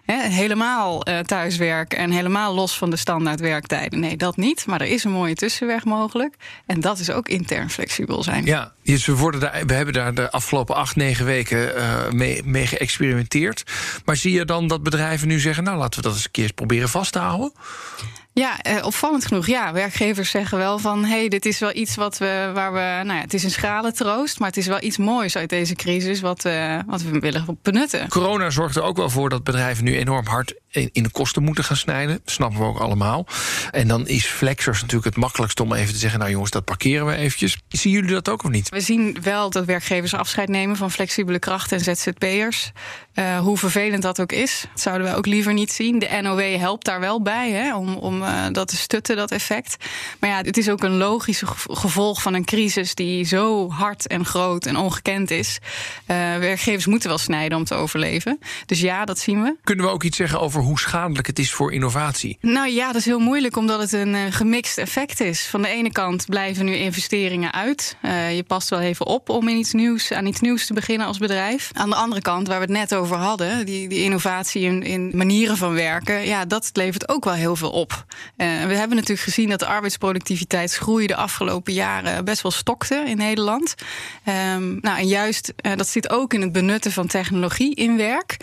He, 0.05 0.29
helemaal 0.29 1.09
uh, 1.09 1.19
thuiswerken 1.19 1.99
en 1.99 2.11
helemaal 2.11 2.55
los 2.55 2.79
van 2.79 2.91
de 2.91 2.97
standaard 2.97 3.41
werktijden. 3.41 4.01
Nee, 4.01 4.17
dat 4.17 4.37
niet. 4.37 4.67
Maar 4.67 4.81
er 4.81 4.87
is 4.87 5.05
een 5.05 5.11
mooie 5.11 5.35
tussenweg 5.35 5.85
mogelijk. 5.85 6.35
En 6.67 6.81
dat 6.81 6.99
is 6.99 7.11
ook 7.11 7.29
intern 7.29 7.71
flexibel 7.71 8.23
zijn. 8.23 8.45
Ja, 8.45 8.73
dus 8.83 9.07
we, 9.07 9.17
worden 9.17 9.41
daar, 9.41 9.67
we 9.67 9.75
hebben 9.75 9.95
daar 9.95 10.15
de 10.15 10.31
afgelopen 10.31 10.75
acht, 10.75 10.97
negen 10.97 11.25
weken 11.25 11.77
uh, 11.77 12.11
mee, 12.11 12.43
mee 12.45 12.67
geëxperimenteerd. 12.67 13.63
Maar 14.05 14.17
zie 14.17 14.33
je 14.33 14.45
dan 14.45 14.67
dat 14.67 14.83
bedrijven 14.83 15.29
nu 15.29 15.41
zeggen... 15.41 15.65
nou, 15.65 15.79
laten 15.79 16.01
we 16.01 16.07
dat 16.07 16.15
eens 16.15 16.25
een 16.25 16.31
keer 16.31 16.53
proberen 16.53 16.89
vast 16.89 17.13
te 17.13 17.19
houden? 17.19 17.53
Ja, 18.35 18.61
eh, 18.61 18.85
opvallend 18.85 19.27
genoeg. 19.27 19.47
Ja, 19.47 19.73
werkgevers 19.73 20.31
zeggen 20.31 20.59
wel 20.59 20.79
van... 20.79 21.05
hey, 21.05 21.29
dit 21.29 21.47
is 21.47 21.59
wel 21.59 21.75
iets 21.75 21.95
wat 21.95 22.19
we, 22.19 22.51
waar 22.55 22.73
we... 22.73 22.79
Nou 22.79 23.15
ja, 23.15 23.21
het 23.21 23.35
is 23.35 23.45
een 23.45 23.51
schalentroost, 23.51 24.39
maar 24.39 24.49
het 24.49 24.57
is 24.57 24.67
wel 24.67 24.83
iets 24.83 24.97
moois 24.97 25.37
uit 25.37 25.49
deze 25.49 25.75
crisis... 25.75 26.21
wat, 26.21 26.45
uh, 26.45 26.79
wat 26.87 27.03
we 27.03 27.19
willen 27.19 27.59
benutten. 27.63 28.09
Corona 28.09 28.51
zorgt 28.51 28.77
er 28.77 28.83
ook 28.83 28.97
wel 28.97 29.11
voor 29.11 29.29
dat 29.29 29.45
bedrijven 29.45 29.85
nu 29.85 29.97
enorm 29.97 30.27
hard 30.27 30.55
in 30.73 31.03
de 31.03 31.11
kosten 31.11 31.43
moeten 31.43 31.65
gaan 31.65 31.77
snijden. 31.77 32.21
Dat 32.25 32.35
snappen 32.35 32.61
we 32.61 32.67
ook 32.67 32.79
allemaal. 32.79 33.27
En 33.71 33.89
dan 33.89 34.07
is 34.07 34.27
flexers 34.27 34.81
natuurlijk 34.81 35.15
het 35.15 35.17
makkelijkst 35.17 35.61
om 35.61 35.73
even 35.73 35.93
te 35.93 35.99
zeggen... 35.99 36.19
nou 36.19 36.31
jongens, 36.31 36.51
dat 36.51 36.65
parkeren 36.65 37.07
we 37.07 37.15
eventjes. 37.15 37.57
Zien 37.69 37.93
jullie 37.93 38.11
dat 38.11 38.29
ook 38.29 38.45
of 38.45 38.51
niet? 38.51 38.69
We 38.69 38.81
zien 38.81 39.17
wel 39.23 39.51
dat 39.51 39.65
werkgevers 39.65 40.15
afscheid 40.15 40.49
nemen 40.49 40.77
van 40.77 40.91
flexibele 40.91 41.39
krachten 41.39 41.79
en 41.79 41.97
ZZP'ers. 41.97 42.73
Uh, 43.15 43.39
hoe 43.39 43.59
vervelend 43.59 44.03
dat 44.03 44.21
ook 44.21 44.33
is, 44.33 44.65
dat 44.71 44.81
zouden 44.81 45.07
we 45.07 45.17
ook 45.17 45.27
liever 45.27 45.53
niet 45.53 45.73
zien. 45.73 45.99
De 45.99 46.19
NOW 46.23 46.57
helpt 46.57 46.85
daar 46.85 47.01
wel 47.01 47.23
bij 47.23 47.51
hè, 47.51 47.77
om, 47.77 47.95
om 47.95 48.23
uh, 48.23 48.47
dat 48.53 48.69
te 48.69 48.77
stutten, 48.77 49.17
dat 49.17 49.31
effect. 49.31 49.77
Maar 50.21 50.31
ja, 50.31 50.37
het 50.37 50.57
is 50.57 50.71
ook 50.71 50.83
een 50.83 50.97
logisch 50.97 51.43
gevolg 51.71 52.23
van 52.23 52.35
een 52.35 52.45
crisis... 52.45 52.95
die 52.95 53.25
zo 53.25 53.71
hard 53.71 54.07
en 54.07 54.25
groot 54.25 54.67
en 54.67 54.77
ongekend 54.77 55.31
is. 55.31 55.59
Uh, 55.63 56.17
werkgevers 56.37 56.87
moeten 56.87 57.09
wel 57.09 57.19
snijden 57.19 57.59
om 57.59 57.65
te 57.65 57.75
overleven. 57.75 58.39
Dus 58.67 58.81
ja, 58.81 59.05
dat 59.05 59.19
zien 59.19 59.43
we. 59.43 59.57
Kunnen 59.65 59.85
we 59.85 59.91
ook 59.91 60.03
iets 60.03 60.17
zeggen 60.17 60.41
over 60.41 60.62
hoe 60.63 60.79
schadelijk 60.79 61.27
het 61.27 61.39
is 61.39 61.53
voor 61.53 61.73
innovatie? 61.73 62.39
Nou 62.41 62.69
ja, 62.69 62.87
dat 62.87 62.95
is 62.95 63.05
heel 63.05 63.19
moeilijk 63.19 63.57
omdat 63.57 63.81
het 63.81 63.93
een 63.93 64.15
uh, 64.15 64.21
gemixt 64.31 64.79
effect 64.79 65.21
is. 65.21 65.47
Van 65.47 65.63
de 65.63 65.69
ene 65.69 65.93
kant 65.93 66.27
blijven 66.27 66.65
nu 66.65 66.75
investeringen 66.75 67.53
uit. 67.53 67.97
Uh, 68.03 68.37
je 68.37 68.43
past 68.43 68.69
wel 68.69 68.81
even 68.81 69.07
op 69.07 69.29
om 69.29 69.49
iets 69.49 69.73
nieuws, 69.73 70.13
aan 70.13 70.27
iets 70.27 70.41
nieuws 70.41 70.67
te 70.67 70.73
beginnen 70.73 71.07
als 71.07 71.19
bedrijf. 71.19 71.71
Aan 71.73 71.91
de 71.91 71.97
andere 71.97 72.21
kant, 72.21 72.47
waar 72.47 72.57
we 72.57 72.65
het 72.65 72.73
net 72.73 72.95
over 72.95 73.17
hadden, 73.17 73.67
die, 73.67 73.89
die 73.89 74.03
innovatie 74.03 74.63
in, 74.63 74.83
in 74.83 75.11
manieren 75.15 75.57
van 75.57 75.73
werken, 75.75 76.27
ja, 76.27 76.45
dat 76.45 76.71
levert 76.73 77.09
ook 77.09 77.25
wel 77.25 77.35
heel 77.35 77.57
veel 77.57 77.71
op. 77.71 78.05
Uh, 78.37 78.47
we 78.47 78.75
hebben 78.75 78.97
natuurlijk 78.97 79.21
gezien 79.21 79.49
dat 79.49 79.59
de 79.59 79.67
arbeidsproductiviteitsgroei 79.67 81.07
de 81.07 81.17
afgelopen 81.17 81.73
jaren 81.73 82.25
best 82.25 82.43
wel 82.43 82.53
stokte 82.53 83.05
in 83.07 83.17
Nederland. 83.17 83.75
Um, 84.55 84.79
nou, 84.81 84.99
en 84.99 85.07
juist 85.07 85.53
dat 85.77 85.89
zit 85.89 86.11
ook 86.11 86.35
in 86.35 86.41
het 86.41 86.53
benutten 86.53 86.93
van 86.93 87.07
technologie 87.07 87.75
in 87.75 87.97
werk. 87.97 88.37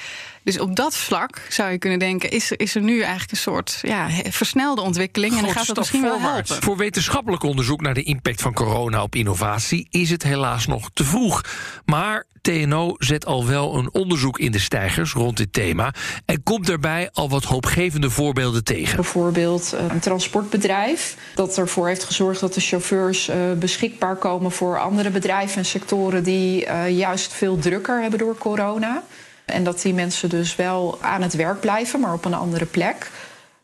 Dus 0.43 0.59
op 0.59 0.75
dat 0.75 0.95
vlak 0.95 1.41
zou 1.49 1.71
je 1.71 1.77
kunnen 1.77 1.99
denken: 1.99 2.31
is 2.31 2.51
er, 2.51 2.59
is 2.59 2.75
er 2.75 2.81
nu 2.81 2.99
eigenlijk 3.01 3.31
een 3.31 3.37
soort 3.37 3.79
ja, 3.81 4.09
versnelde 4.29 4.81
ontwikkeling? 4.81 5.37
en 5.37 5.43
dan 5.43 5.51
gaat 5.51 5.67
dat 5.67 5.77
misschien 5.77 6.01
wel 6.01 6.19
helpen. 6.19 6.63
Voor 6.63 6.77
wetenschappelijk 6.77 7.43
onderzoek 7.43 7.81
naar 7.81 7.93
de 7.93 8.03
impact 8.03 8.41
van 8.41 8.53
corona 8.53 9.01
op 9.01 9.15
innovatie 9.15 9.87
is 9.89 10.09
het 10.09 10.23
helaas 10.23 10.67
nog 10.67 10.89
te 10.93 11.03
vroeg. 11.03 11.43
Maar 11.85 12.25
TNO 12.41 12.95
zet 12.97 13.25
al 13.25 13.47
wel 13.47 13.75
een 13.75 13.93
onderzoek 13.93 14.39
in 14.39 14.51
de 14.51 14.59
stijgers 14.59 15.13
rond 15.13 15.37
dit 15.37 15.53
thema 15.53 15.93
en 16.25 16.43
komt 16.43 16.67
daarbij 16.67 17.09
al 17.13 17.29
wat 17.29 17.43
hoopgevende 17.43 18.09
voorbeelden 18.09 18.63
tegen. 18.63 18.95
Bijvoorbeeld 18.95 19.75
een 19.89 19.99
transportbedrijf 19.99 21.17
dat 21.35 21.57
ervoor 21.57 21.87
heeft 21.87 22.03
gezorgd 22.03 22.39
dat 22.39 22.53
de 22.53 22.61
chauffeurs 22.61 23.29
uh, 23.29 23.35
beschikbaar 23.59 24.15
komen 24.15 24.51
voor 24.51 24.79
andere 24.79 25.09
bedrijven 25.09 25.57
en 25.57 25.65
sectoren 25.65 26.23
die 26.23 26.65
uh, 26.65 26.97
juist 26.97 27.33
veel 27.33 27.57
drukker 27.57 28.01
hebben 28.01 28.19
door 28.19 28.37
corona. 28.37 29.03
En 29.49 29.63
dat 29.63 29.81
die 29.81 29.93
mensen 29.93 30.29
dus 30.29 30.55
wel 30.55 30.97
aan 31.01 31.21
het 31.21 31.33
werk 31.33 31.59
blijven, 31.59 31.99
maar 31.99 32.13
op 32.13 32.25
een 32.25 32.33
andere 32.33 32.65
plek. 32.65 33.11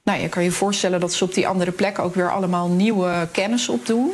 Nou, 0.03 0.21
je 0.21 0.29
kan 0.29 0.43
je 0.43 0.51
voorstellen 0.51 0.99
dat 0.99 1.13
ze 1.13 1.23
op 1.23 1.33
die 1.33 1.47
andere 1.47 1.71
plek 1.71 1.99
ook 1.99 2.15
weer 2.15 2.31
allemaal 2.31 2.67
nieuwe 2.67 3.27
kennis 3.31 3.69
opdoen, 3.69 4.11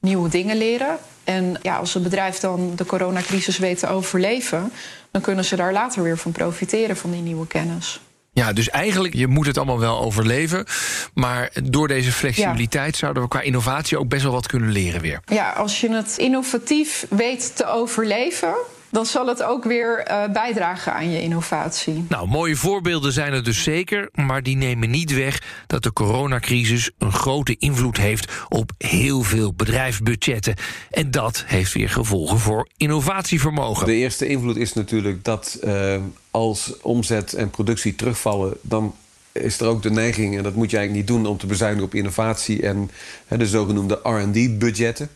nieuwe 0.00 0.28
dingen 0.28 0.56
leren. 0.56 0.98
En 1.24 1.56
ja, 1.62 1.76
als 1.76 1.94
een 1.94 2.02
bedrijf 2.02 2.38
dan 2.38 2.72
de 2.76 2.86
coronacrisis 2.86 3.58
weet 3.58 3.78
te 3.78 3.88
overleven, 3.88 4.72
dan 5.10 5.22
kunnen 5.22 5.44
ze 5.44 5.56
daar 5.56 5.72
later 5.72 6.02
weer 6.02 6.18
van 6.18 6.32
profiteren 6.32 6.96
van 6.96 7.10
die 7.10 7.22
nieuwe 7.22 7.46
kennis. 7.46 8.00
Ja, 8.34 8.52
dus 8.52 8.70
eigenlijk, 8.70 9.14
je 9.14 9.26
moet 9.26 9.46
het 9.46 9.56
allemaal 9.56 9.78
wel 9.78 10.00
overleven. 10.00 10.66
Maar 11.14 11.50
door 11.62 11.88
deze 11.88 12.12
flexibiliteit 12.12 12.92
ja. 12.92 12.98
zouden 12.98 13.22
we 13.22 13.28
qua 13.28 13.40
innovatie 13.40 13.98
ook 13.98 14.08
best 14.08 14.22
wel 14.22 14.32
wat 14.32 14.46
kunnen 14.46 14.70
leren 14.70 15.00
weer. 15.00 15.20
Ja, 15.26 15.50
als 15.50 15.80
je 15.80 15.90
het 15.90 16.14
innovatief 16.18 17.06
weet 17.08 17.56
te 17.56 17.66
overleven, 17.66 18.54
dan 18.92 19.06
zal 19.06 19.26
het 19.26 19.42
ook 19.42 19.64
weer 19.64 20.06
uh, 20.08 20.24
bijdragen 20.32 20.92
aan 20.92 21.10
je 21.10 21.22
innovatie. 21.22 22.04
Nou, 22.08 22.28
mooie 22.28 22.56
voorbeelden 22.56 23.12
zijn 23.12 23.32
er 23.32 23.44
dus 23.44 23.62
zeker, 23.62 24.08
maar 24.12 24.42
die 24.42 24.56
nemen 24.56 24.90
niet 24.90 25.14
weg 25.14 25.42
dat 25.66 25.82
de 25.82 25.92
coronacrisis 25.92 26.90
een 26.98 27.12
grote 27.12 27.56
invloed 27.58 27.96
heeft 27.96 28.32
op 28.48 28.72
heel 28.78 29.22
veel 29.22 29.54
bedrijfsbudgetten. 29.54 30.54
En 30.90 31.10
dat 31.10 31.44
heeft 31.46 31.72
weer 31.72 31.88
gevolgen 31.88 32.38
voor 32.38 32.68
innovatievermogen. 32.76 33.86
De 33.86 33.94
eerste 33.94 34.26
invloed 34.26 34.56
is 34.56 34.72
natuurlijk 34.72 35.24
dat 35.24 35.58
uh, 35.64 35.96
als 36.30 36.80
omzet 36.80 37.32
en 37.32 37.50
productie 37.50 37.94
terugvallen, 37.94 38.56
dan 38.60 38.94
is 39.32 39.60
er 39.60 39.66
ook 39.66 39.82
de 39.82 39.90
neiging, 39.90 40.36
en 40.36 40.42
dat 40.42 40.54
moet 40.54 40.70
je 40.70 40.76
eigenlijk 40.76 41.08
niet 41.08 41.16
doen, 41.16 41.30
om 41.30 41.38
te 41.38 41.46
bezuinigen 41.46 41.86
op 41.86 41.94
innovatie 41.94 42.62
en 42.62 42.90
he, 43.26 43.36
de 43.36 43.46
zogenoemde 43.46 44.00
RD-budgetten. 44.02 45.08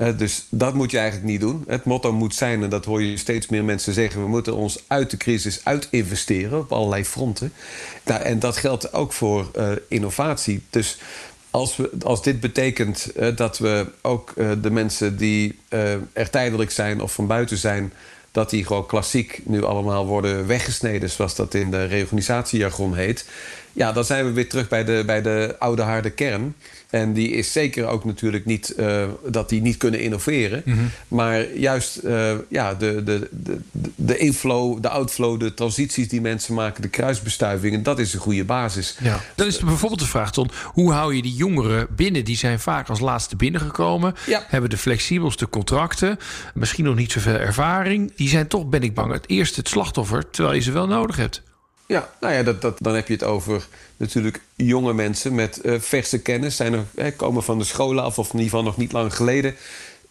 Uh, 0.00 0.18
dus 0.18 0.46
dat 0.48 0.74
moet 0.74 0.90
je 0.90 0.98
eigenlijk 0.98 1.30
niet 1.30 1.40
doen. 1.40 1.64
Het 1.66 1.84
motto 1.84 2.12
moet 2.12 2.34
zijn, 2.34 2.62
en 2.62 2.70
dat 2.70 2.84
hoor 2.84 3.02
je 3.02 3.16
steeds 3.16 3.48
meer 3.48 3.64
mensen 3.64 3.92
zeggen... 3.92 4.22
we 4.22 4.28
moeten 4.28 4.56
ons 4.56 4.84
uit 4.86 5.10
de 5.10 5.16
crisis 5.16 5.60
uit 5.64 5.88
investeren 5.90 6.58
op 6.58 6.72
allerlei 6.72 7.04
fronten. 7.04 7.52
En 8.04 8.38
dat 8.38 8.56
geldt 8.56 8.92
ook 8.92 9.12
voor 9.12 9.50
uh, 9.56 9.70
innovatie. 9.88 10.62
Dus 10.70 10.98
als, 11.50 11.76
we, 11.76 11.90
als 12.02 12.22
dit 12.22 12.40
betekent 12.40 13.10
uh, 13.16 13.36
dat 13.36 13.58
we 13.58 13.86
ook 14.02 14.34
de 14.62 14.70
mensen 14.70 15.16
die 15.16 15.58
er 16.12 16.30
tijdelijk 16.30 16.70
zijn 16.70 17.00
of 17.00 17.12
van 17.12 17.26
buiten 17.26 17.56
zijn... 17.56 17.92
dat 18.32 18.50
die 18.50 18.66
gewoon 18.66 18.86
klassiek 18.86 19.40
nu 19.44 19.64
allemaal 19.64 20.06
worden 20.06 20.46
weggesneden... 20.46 21.10
zoals 21.10 21.34
dat 21.34 21.54
in 21.54 21.70
de 21.70 21.84
reorganisatiejargon 21.84 22.94
heet... 22.94 23.26
ja, 23.72 23.92
dan 23.92 24.04
zijn 24.04 24.24
we 24.24 24.32
weer 24.32 24.48
terug 24.48 24.68
bij 24.68 24.84
de, 24.84 25.02
bij 25.06 25.22
de 25.22 25.56
oude 25.58 25.82
harde 25.82 26.10
kern... 26.10 26.54
En 26.90 27.12
die 27.12 27.30
is 27.30 27.52
zeker 27.52 27.86
ook 27.86 28.04
natuurlijk 28.04 28.44
niet 28.44 28.74
uh, 28.78 29.02
dat 29.26 29.48
die 29.48 29.60
niet 29.60 29.76
kunnen 29.76 30.00
innoveren. 30.00 30.62
Mm 30.64 30.74
-hmm. 30.74 30.90
Maar 31.08 31.52
juist 31.52 32.00
uh, 32.04 32.32
ja, 32.48 32.74
de, 32.74 33.02
de, 33.04 33.28
de, 33.30 33.58
de 33.94 34.16
inflow, 34.16 34.82
de 34.82 34.88
outflow, 34.88 35.40
de 35.40 35.54
transities 35.54 36.08
die 36.08 36.20
mensen 36.20 36.54
maken, 36.54 36.82
de 36.82 36.88
kruisbestuivingen, 36.88 37.82
dat 37.82 37.98
is 37.98 38.14
een 38.14 38.20
goede 38.20 38.44
basis. 38.44 38.96
Ja. 39.02 39.20
Dan 39.34 39.46
is 39.46 39.58
bijvoorbeeld 39.58 40.00
de 40.00 40.06
vraag, 40.06 40.32
Ton, 40.32 40.50
hoe 40.64 40.92
hou 40.92 41.14
je 41.14 41.22
die 41.22 41.34
jongeren 41.34 41.86
binnen? 41.96 42.24
Die 42.24 42.36
zijn 42.36 42.60
vaak 42.60 42.88
als 42.88 43.00
laatste 43.00 43.36
binnengekomen, 43.36 44.14
ja. 44.26 44.44
hebben 44.48 44.70
de 44.70 44.78
flexibelste 44.78 45.48
contracten, 45.48 46.18
misschien 46.54 46.84
nog 46.84 46.96
niet 46.96 47.12
zoveel 47.12 47.36
ervaring. 47.36 48.12
Die 48.16 48.28
zijn 48.28 48.46
toch, 48.46 48.68
ben 48.68 48.82
ik 48.82 48.94
bang, 48.94 49.12
het 49.12 49.28
eerste 49.28 49.60
het 49.60 49.68
slachtoffer, 49.68 50.30
terwijl 50.30 50.54
je 50.54 50.62
ze 50.62 50.72
wel 50.72 50.86
nodig 50.86 51.16
hebt. 51.16 51.42
Ja, 51.90 52.10
nou 52.20 52.34
ja, 52.34 52.42
dat, 52.42 52.62
dat, 52.62 52.76
dan 52.80 52.94
heb 52.94 53.06
je 53.06 53.12
het 53.12 53.24
over 53.24 53.66
natuurlijk 53.96 54.40
jonge 54.56 54.92
mensen 54.92 55.34
met 55.34 55.60
uh, 55.62 55.80
verse 55.80 56.22
kennis. 56.22 56.56
Zijn 56.56 56.72
er, 56.72 56.84
hè, 56.94 57.12
komen 57.12 57.42
van 57.42 57.58
de 57.58 57.64
scholen 57.64 58.04
af, 58.04 58.18
of 58.18 58.26
in 58.26 58.32
ieder 58.32 58.50
geval 58.50 58.64
nog 58.64 58.76
niet 58.76 58.92
lang 58.92 59.14
geleden. 59.16 59.54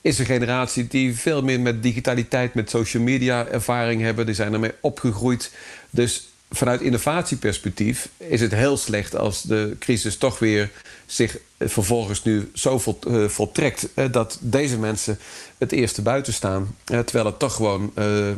Is 0.02 0.20
een 0.20 0.26
generatie 0.26 0.88
die 0.88 1.15
veel 1.15 1.42
meer 1.42 1.60
met 1.60 1.84
digitaliteit, 1.84 2.54
met 2.54 2.70
social 2.70 3.04
media 3.04 3.48
ervaring 3.48 4.02
hebben. 4.02 4.26
Die 4.26 4.36
zijn 4.36 4.54
ermee 4.54 4.72
opgegroeid. 4.82 5.52
Dus 5.89 6.29
vanuit 6.50 6.82
innovatieperspectief 6.82 8.10
is 8.18 8.42
het 8.42 8.54
heel 8.54 8.78
slecht 8.78 9.16
als 9.16 9.42
de 9.42 9.76
crisis 9.80 10.18
toch 10.18 10.40
weer 10.40 10.72
zich 11.06 11.38
vervolgens 11.60 12.24
nu 12.24 12.52
zo 12.54 12.82
eh, 13.08 13.26
voltrekt 13.28 13.88
dat 14.12 14.38
deze 14.42 14.78
mensen 14.78 15.20
het 15.58 15.72
eerste 15.72 16.02
buiten 16.02 16.34
staan. 16.34 16.76
terwijl 16.84 17.26
het 17.26 17.40
toch 17.40 17.56
gewoon 17.56 17.92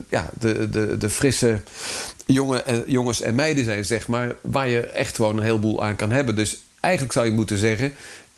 ja, 0.10 0.30
de, 0.39 0.69
de, 0.69 0.97
de 0.97 1.10
frisse 1.10 1.62
jongen, 2.26 2.84
jongens 2.88 3.21
en 3.21 3.36
meiden 3.36 3.63
zijn, 3.63 3.86
zeg 3.86 4.08
maar, 4.08 4.36
waar 4.41 4.67
je 4.67 4.82
echt 4.82 5.15
gewoon 5.15 5.38
een 5.38 5.43
heleboel 5.43 5.84
aan 5.84 5.95
kan 5.95 6.12
hebben. 6.12 6.36
Dus 6.36 6.62
eigenlijk 6.80 7.13
zou 7.13 7.26
je 7.26 7.32
moeten 7.32 7.58
zeggen, 7.58 7.93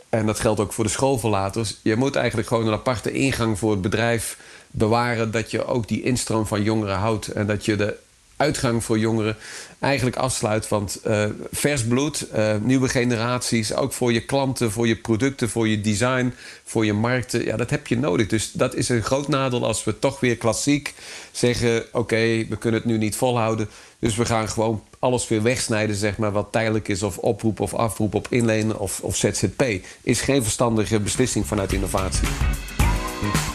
en 0.10 0.26
dat 0.26 0.40
geldt 0.40 0.60
ook 0.60 0.74
voor 0.74 0.84
de 0.84 0.90
schoolverlaters, 0.90 1.80
je 1.82 1.96
moet 1.96 2.16
eigenlijk 2.16 2.48
gewoon 2.48 2.68
een 2.68 2.74
aparte 2.74 3.12
ingang 3.12 3.60
voor 3.60 3.72
het 3.72 3.82
bedrijf 3.82 4.38
bewaren 4.72 5.32
dat 5.32 5.52
je 5.52 5.66
ook 5.66 5.88
die 5.88 6.04
instroom 6.04 6.48
van 6.48 6.64
jongeren 6.64 6.98
houdt 6.98 7.28
en 7.28 7.48
dat 7.48 7.66
je 7.66 7.76
de 7.76 7.96
uitgang 8.38 8.84
voor 8.84 9.00
jongeren 9.00 9.36
eigenlijk 9.80 10.15
afsluit. 10.15 10.67
Want 10.67 11.00
uh, 11.08 11.26
vers 11.52 11.84
bloed, 11.84 12.28
uh, 12.36 12.56
nieuwe 12.62 12.89
generaties, 12.89 13.74
ook 13.74 13.93
voor 13.93 14.13
je 14.13 14.26
klanten, 14.26 14.72
voor 14.72 14.88
je 14.88 14.96
producten, 14.96 15.50
voor 15.50 15.67
je 15.67 15.82
design, 15.82 16.34
voor 16.63 16.86
je 16.86 16.93
markten, 16.93 17.46
ja, 17.46 17.58
dat 17.58 17.69
heb 17.69 17.88
je 17.88 17.98
nodig. 17.98 18.28
Dus 18.28 18.52
dat 18.52 18.76
is 18.76 18.89
een 18.89 19.04
groot 19.04 19.28
nadeel 19.28 19.65
als 19.65 19.84
we 19.84 20.00
toch 20.00 20.19
weer 20.19 20.38
klassiek 20.38 20.93
zeggen: 21.32 21.86
oké, 21.91 22.46
we 22.50 22.58
kunnen 22.60 22.80
het 22.80 22.89
nu 22.89 22.98
niet 22.98 23.15
volhouden. 23.15 23.69
Dus 24.00 24.15
we 24.15 24.26
gaan 24.26 24.50
gewoon 24.50 24.84
alles 25.00 25.28
weer 25.28 25.41
wegsnijden, 25.41 25.96
zeg 25.96 26.17
maar, 26.17 26.32
wat 26.32 26.52
tijdelijk 26.52 26.88
is, 26.88 27.04
of 27.04 27.17
oproep 27.17 27.60
of 27.60 27.74
afroep 27.74 28.15
op 28.15 28.28
inlenen 28.30 28.80
of, 28.80 29.00
of 29.00 29.15
ZZP. 29.15 29.63
Is 30.02 30.22
geen 30.22 30.43
verstandige 30.43 31.00
beslissing 31.00 31.48
vanuit 31.48 31.74
innovatie. 31.74 32.28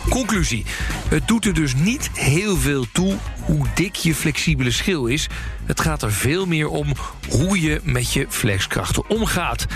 Conclusie. 0.08 0.64
Het 1.08 1.28
doet 1.28 1.44
er 1.44 1.54
dus 1.54 1.74
niet 1.74 2.10
heel 2.12 2.56
veel 2.56 2.86
toe 2.92 3.16
hoe 3.40 3.66
dik 3.74 3.94
je 3.94 4.14
flexibele 4.14 4.70
schil 4.70 5.06
is. 5.06 5.26
Het 5.64 5.80
gaat 5.80 6.02
er 6.02 6.12
veel 6.12 6.46
meer 6.46 6.68
om 6.68 6.86
hoe 7.28 7.60
je 7.60 7.80
met 7.84 8.12
je 8.12 8.26
flexkrachten 8.28 9.10
omgaat. 9.10 9.66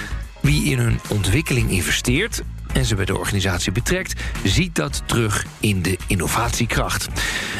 Wie 0.40 0.64
in 0.64 0.78
hun 0.78 1.00
ontwikkeling 1.08 1.70
investeert 1.70 2.42
en 2.72 2.84
ze 2.84 2.94
bij 2.94 3.04
de 3.04 3.18
organisatie 3.18 3.72
betrekt, 3.72 4.20
ziet 4.44 4.74
dat 4.74 5.02
terug 5.06 5.46
in 5.60 5.82
de 5.82 5.98
innovatiekracht. 6.06 7.08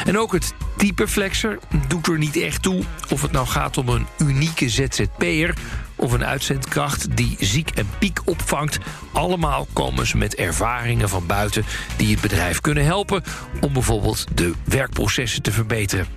En 0.05 0.17
ook 0.17 0.31
het 0.31 0.53
type 0.77 1.07
flexer 1.07 1.59
doet 1.87 2.07
er 2.07 2.17
niet 2.17 2.37
echt 2.37 2.61
toe 2.61 2.83
of 3.09 3.21
het 3.21 3.31
nou 3.31 3.47
gaat 3.47 3.77
om 3.77 3.89
een 3.89 4.07
unieke 4.17 4.69
ZZP'er 4.69 5.53
of 5.95 6.11
een 6.11 6.25
uitzendkracht 6.25 7.17
die 7.17 7.35
ziek 7.39 7.69
en 7.69 7.87
piek 7.99 8.19
opvangt. 8.25 8.77
Allemaal 9.13 9.67
komen 9.73 10.07
ze 10.07 10.17
met 10.17 10.35
ervaringen 10.35 11.09
van 11.09 11.25
buiten 11.25 11.65
die 11.97 12.11
het 12.11 12.21
bedrijf 12.21 12.61
kunnen 12.61 12.85
helpen 12.85 13.23
om 13.61 13.73
bijvoorbeeld 13.73 14.25
de 14.33 14.53
werkprocessen 14.63 15.41
te 15.41 15.51
verbeteren. 15.51 16.07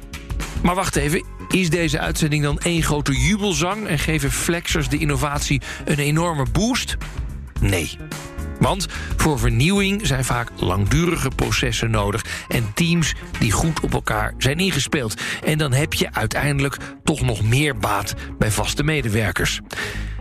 Maar 0.62 0.74
wacht 0.74 0.96
even, 0.96 1.24
is 1.48 1.70
deze 1.70 1.98
uitzending 1.98 2.42
dan 2.42 2.58
één 2.58 2.82
grote 2.82 3.12
jubelzang 3.12 3.86
en 3.86 3.98
geven 3.98 4.30
flexers 4.30 4.88
de 4.88 4.98
innovatie 4.98 5.62
een 5.84 5.98
enorme 5.98 6.46
boost? 6.52 6.96
Nee. 7.60 7.98
Want 8.66 8.87
voor 9.16 9.38
vernieuwing 9.38 10.07
zijn 10.07 10.24
vaak 10.24 10.50
langdurige 10.57 11.29
processen 11.29 11.90
nodig 11.90 12.24
en 12.48 12.72
teams 12.74 13.14
die 13.38 13.52
goed 13.52 13.81
op 13.81 13.92
elkaar 13.92 14.35
zijn 14.38 14.59
ingespeeld. 14.59 15.20
En 15.44 15.59
dan 15.59 15.72
heb 15.72 15.94
je 15.94 16.12
uiteindelijk 16.12 16.76
toch 17.05 17.20
nog 17.20 17.42
meer 17.42 17.76
baat 17.76 18.14
bij 18.38 18.50
vaste 18.50 18.83
medewerkers. 18.83 19.61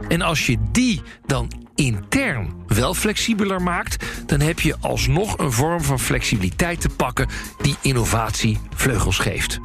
En 0.07 0.21
als 0.21 0.45
je 0.45 0.57
die 0.71 1.01
dan 1.25 1.64
intern 1.75 2.53
wel 2.67 2.93
flexibeler 2.93 3.61
maakt, 3.61 4.05
dan 4.25 4.39
heb 4.39 4.59
je 4.59 4.75
alsnog 4.79 5.37
een 5.37 5.51
vorm 5.51 5.81
van 5.81 5.99
flexibiliteit 5.99 6.81
te 6.81 6.89
pakken 6.89 7.27
die 7.61 7.75
innovatie 7.81 8.59
vleugels 8.75 9.17
geeft. 9.17 9.59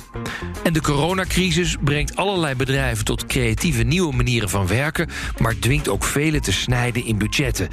En 0.65 0.73
de 0.73 0.81
coronacrisis 0.81 1.77
brengt 1.81 2.17
allerlei 2.17 2.55
bedrijven 2.55 3.05
tot 3.05 3.27
creatieve 3.27 3.83
nieuwe 3.83 4.17
manieren 4.17 4.49
van 4.49 4.67
werken, 4.67 5.09
maar 5.39 5.59
dwingt 5.59 5.89
ook 5.89 6.05
velen 6.05 6.43
te 6.43 6.53
snijden 6.53 7.05
in 7.05 7.19
budgetten. 7.19 7.69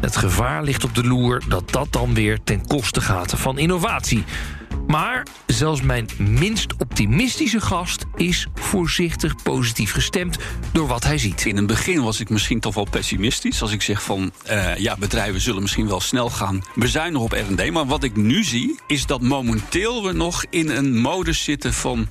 Het 0.00 0.16
gevaar 0.16 0.62
ligt 0.62 0.84
op 0.84 0.94
de 0.94 1.04
loer 1.04 1.42
dat 1.48 1.70
dat 1.70 1.92
dan 1.92 2.14
weer 2.14 2.38
ten 2.44 2.66
koste 2.66 3.00
gaat 3.00 3.32
van 3.36 3.58
innovatie. 3.58 4.24
Maar 4.88 5.26
zelfs 5.46 5.82
mijn 5.82 6.08
minst 6.18 6.76
optimistische 6.78 7.60
gast 7.60 8.04
is 8.16 8.46
voorzichtig 8.54 9.42
positief 9.42 9.92
gestemd 9.92 10.38
door 10.72 10.86
wat 10.86 11.04
hij 11.04 11.18
ziet. 11.18 11.46
In 11.46 11.56
het 11.56 11.66
begin 11.66 12.02
was 12.02 12.20
ik 12.20 12.28
misschien 12.28 12.60
toch 12.60 12.74
wel 12.74 12.86
pessimistisch. 12.90 13.62
Als 13.62 13.72
ik 13.72 13.82
zeg 13.82 14.02
van 14.02 14.30
uh, 14.50 14.76
ja, 14.76 14.96
bedrijven 14.96 15.40
zullen 15.40 15.62
misschien 15.62 15.88
wel 15.88 16.00
snel 16.00 16.30
gaan 16.30 16.62
bezuinigen 16.74 17.24
op 17.24 17.32
RD. 17.32 17.70
Maar 17.70 17.86
wat 17.86 18.02
ik 18.02 18.16
nu 18.16 18.44
zie, 18.44 18.80
is 18.86 19.06
dat 19.06 19.20
momenteel 19.20 20.04
we 20.04 20.12
nog 20.12 20.44
in 20.50 20.68
een 20.68 21.00
modus 21.00 21.44
zitten 21.44 21.72
van. 21.72 22.08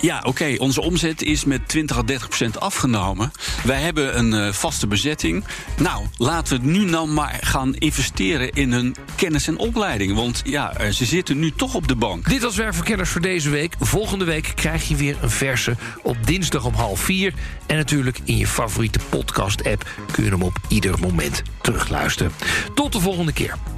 Ja, 0.00 0.22
oké, 0.24 0.54
onze 0.58 0.80
omzet 0.80 1.22
is 1.22 1.44
met 1.44 1.68
20 1.68 1.96
à 1.98 2.02
30 2.02 2.28
procent 2.28 2.60
afgenomen. 2.60 3.32
Wij 3.64 3.80
hebben 3.80 4.18
een 4.18 4.32
uh, 4.32 4.52
vaste 4.52 4.86
bezetting. 4.86 5.44
Nou, 5.78 6.04
laten 6.16 6.60
we 6.60 6.66
nu 6.66 6.84
nou 6.84 7.08
maar 7.08 7.38
gaan 7.40 7.74
investeren 7.74 8.52
in 8.52 8.72
hun 8.72 8.94
kennis 9.16 9.46
en 9.48 9.58
opleiding. 9.58 10.14
Want 10.14 10.42
ja, 10.44 10.80
uh, 10.80 10.88
ze 10.88 11.04
zitten 11.04 11.38
nu 11.38 11.52
toch 11.52 11.74
op 11.74 11.88
de 11.88 11.96
bank. 11.96 12.28
Dit 12.28 12.42
was 12.42 12.56
Werkverkenners 12.56 13.10
voor 13.10 13.20
deze 13.20 13.50
week. 13.50 13.74
Volgende 13.80 14.24
week 14.24 14.52
krijg 14.54 14.88
je 14.88 14.96
weer 14.96 15.16
een 15.22 15.30
verse 15.30 15.76
op 16.02 16.16
dinsdag 16.26 16.64
om 16.64 16.74
half 16.74 17.00
vier. 17.00 17.34
En 17.66 17.76
natuurlijk 17.76 18.18
in 18.24 18.36
je 18.36 18.46
favoriete 18.46 18.98
podcast-app 19.08 19.90
kun 20.12 20.24
je 20.24 20.30
hem 20.30 20.42
op 20.42 20.58
ieder 20.68 20.98
moment 21.00 21.42
terugluisteren. 21.60 22.32
Tot 22.74 22.92
de 22.92 23.00
volgende 23.00 23.32
keer. 23.32 23.77